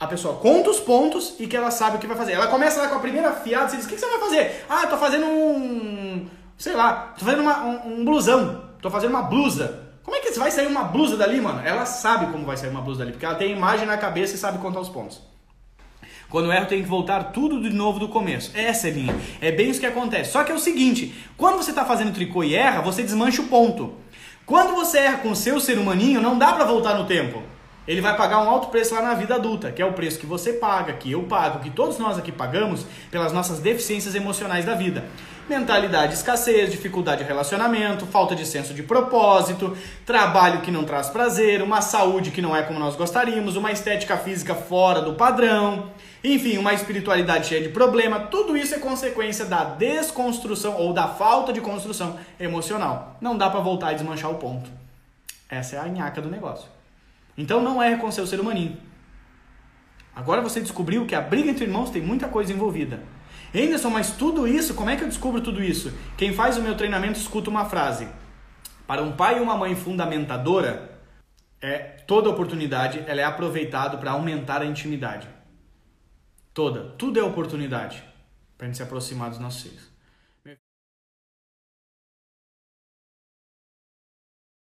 a 0.00 0.06
pessoa 0.08 0.34
conta 0.34 0.68
os 0.68 0.80
pontos 0.80 1.36
e 1.38 1.46
que 1.46 1.56
ela 1.56 1.70
sabe 1.70 1.96
o 1.96 2.00
que 2.00 2.08
vai 2.08 2.16
fazer. 2.16 2.32
Ela 2.32 2.48
começa 2.48 2.82
lá 2.82 2.88
com 2.88 2.96
a 2.96 3.00
primeira 3.00 3.32
fiada, 3.34 3.68
você 3.68 3.76
diz, 3.76 3.86
o 3.86 3.88
que, 3.88 3.94
que 3.94 4.00
você 4.00 4.08
vai 4.08 4.18
fazer? 4.18 4.64
Ah, 4.68 4.82
eu 4.82 4.88
tô 4.88 4.96
fazendo 4.96 5.26
um. 5.26 6.26
sei 6.58 6.74
lá, 6.74 7.14
tô 7.16 7.24
fazendo 7.24 7.42
uma, 7.42 7.62
um, 7.62 8.00
um 8.00 8.04
blusão. 8.04 8.61
Tô 8.82 8.90
fazendo 8.90 9.10
uma 9.10 9.22
blusa. 9.22 9.78
Como 10.02 10.16
é 10.16 10.20
que 10.20 10.36
vai 10.36 10.50
sair 10.50 10.66
uma 10.66 10.82
blusa 10.82 11.16
dali, 11.16 11.40
mano? 11.40 11.62
Ela 11.64 11.86
sabe 11.86 12.32
como 12.32 12.44
vai 12.44 12.56
sair 12.56 12.68
uma 12.68 12.80
blusa 12.80 12.98
dali, 12.98 13.12
porque 13.12 13.24
ela 13.24 13.36
tem 13.36 13.52
a 13.52 13.56
imagem 13.56 13.86
na 13.86 13.96
cabeça 13.96 14.34
e 14.34 14.38
sabe 14.38 14.58
contar 14.58 14.80
os 14.80 14.88
pontos. 14.88 15.22
Quando 16.28 16.52
erro, 16.52 16.66
tem 16.66 16.82
que 16.82 16.88
voltar 16.88 17.30
tudo 17.30 17.62
de 17.62 17.70
novo 17.70 18.00
do 18.00 18.08
começo. 18.08 18.50
Essa 18.54 18.88
é 18.88 18.90
linha. 18.90 19.14
É 19.40 19.52
bem 19.52 19.70
isso 19.70 19.78
que 19.78 19.86
acontece. 19.86 20.32
Só 20.32 20.42
que 20.42 20.50
é 20.50 20.54
o 20.54 20.58
seguinte: 20.58 21.14
quando 21.36 21.58
você 21.58 21.70
está 21.70 21.84
fazendo 21.84 22.12
tricô 22.12 22.42
e 22.42 22.56
erra, 22.56 22.82
você 22.82 23.04
desmancha 23.04 23.40
o 23.40 23.46
ponto. 23.46 23.94
Quando 24.44 24.74
você 24.74 24.98
erra 24.98 25.18
com 25.18 25.30
o 25.30 25.36
seu 25.36 25.60
ser 25.60 25.78
humaninho, 25.78 26.20
não 26.20 26.36
dá 26.36 26.52
para 26.52 26.64
voltar 26.64 26.98
no 26.98 27.06
tempo. 27.06 27.40
Ele 27.86 28.00
vai 28.00 28.16
pagar 28.16 28.42
um 28.42 28.48
alto 28.48 28.68
preço 28.68 28.94
lá 28.96 29.02
na 29.02 29.14
vida 29.14 29.36
adulta, 29.36 29.70
que 29.70 29.80
é 29.80 29.86
o 29.86 29.92
preço 29.92 30.18
que 30.18 30.26
você 30.26 30.54
paga, 30.54 30.92
que 30.94 31.12
eu 31.12 31.22
pago, 31.24 31.60
que 31.60 31.70
todos 31.70 31.98
nós 31.98 32.18
aqui 32.18 32.32
pagamos 32.32 32.84
pelas 33.12 33.32
nossas 33.32 33.60
deficiências 33.60 34.14
emocionais 34.16 34.64
da 34.64 34.74
vida 34.74 35.04
mentalidade 35.48 36.08
de 36.08 36.14
escassez, 36.14 36.70
dificuldade 36.70 37.22
de 37.22 37.28
relacionamento, 37.28 38.06
falta 38.06 38.34
de 38.34 38.46
senso 38.46 38.72
de 38.72 38.82
propósito, 38.82 39.76
trabalho 40.06 40.60
que 40.60 40.70
não 40.70 40.84
traz 40.84 41.08
prazer, 41.08 41.62
uma 41.62 41.80
saúde 41.80 42.30
que 42.30 42.42
não 42.42 42.54
é 42.54 42.62
como 42.62 42.78
nós 42.78 42.96
gostaríamos, 42.96 43.56
uma 43.56 43.72
estética 43.72 44.16
física 44.16 44.54
fora 44.54 45.00
do 45.00 45.14
padrão, 45.14 45.90
enfim, 46.22 46.56
uma 46.58 46.72
espiritualidade 46.72 47.48
cheia 47.48 47.62
de 47.62 47.68
problema. 47.68 48.20
Tudo 48.20 48.56
isso 48.56 48.74
é 48.74 48.78
consequência 48.78 49.44
da 49.44 49.64
desconstrução 49.64 50.76
ou 50.76 50.92
da 50.92 51.08
falta 51.08 51.52
de 51.52 51.60
construção 51.60 52.18
emocional. 52.38 53.16
Não 53.20 53.36
dá 53.36 53.50
para 53.50 53.60
voltar 53.60 53.92
e 53.92 53.96
desmanchar 53.96 54.30
o 54.30 54.36
ponto. 54.36 54.70
Essa 55.48 55.76
é 55.76 55.78
a 55.80 55.88
nhaca 55.88 56.22
do 56.22 56.30
negócio. 56.30 56.68
Então 57.36 57.62
não 57.62 57.82
é 57.82 57.96
com 57.96 58.10
seu 58.10 58.26
ser 58.26 58.40
humaninho. 58.40 58.76
Agora 60.14 60.40
você 60.42 60.60
descobriu 60.60 61.06
que 61.06 61.14
a 61.14 61.20
briga 61.20 61.50
entre 61.50 61.64
irmãos 61.64 61.90
tem 61.90 62.02
muita 62.02 62.28
coisa 62.28 62.52
envolvida. 62.52 63.00
Anderson, 63.54 63.90
mas 63.90 64.12
tudo 64.12 64.48
isso, 64.48 64.74
como 64.74 64.88
é 64.88 64.96
que 64.96 65.04
eu 65.04 65.08
descubro 65.08 65.40
tudo 65.40 65.62
isso? 65.62 65.92
Quem 66.16 66.32
faz 66.32 66.56
o 66.56 66.62
meu 66.62 66.74
treinamento 66.74 67.18
escuta 67.18 67.50
uma 67.50 67.66
frase. 67.66 68.08
Para 68.86 69.02
um 69.02 69.12
pai 69.12 69.38
e 69.38 69.40
uma 69.40 69.56
mãe 69.56 69.76
fundamentadora, 69.76 71.00
é 71.60 71.78
toda 71.78 72.30
oportunidade 72.30 73.04
ela 73.06 73.20
é 73.20 73.24
aproveitada 73.24 73.98
para 73.98 74.12
aumentar 74.12 74.62
a 74.62 74.66
intimidade. 74.66 75.28
Toda. 76.54 76.94
Tudo 76.96 77.20
é 77.20 77.22
oportunidade 77.22 78.02
para 78.56 78.66
a 78.66 78.68
gente 78.68 78.76
se 78.76 78.82
aproximar 78.82 79.30
dos 79.30 79.38
nossos 79.38 79.62
filhos. 79.62 79.91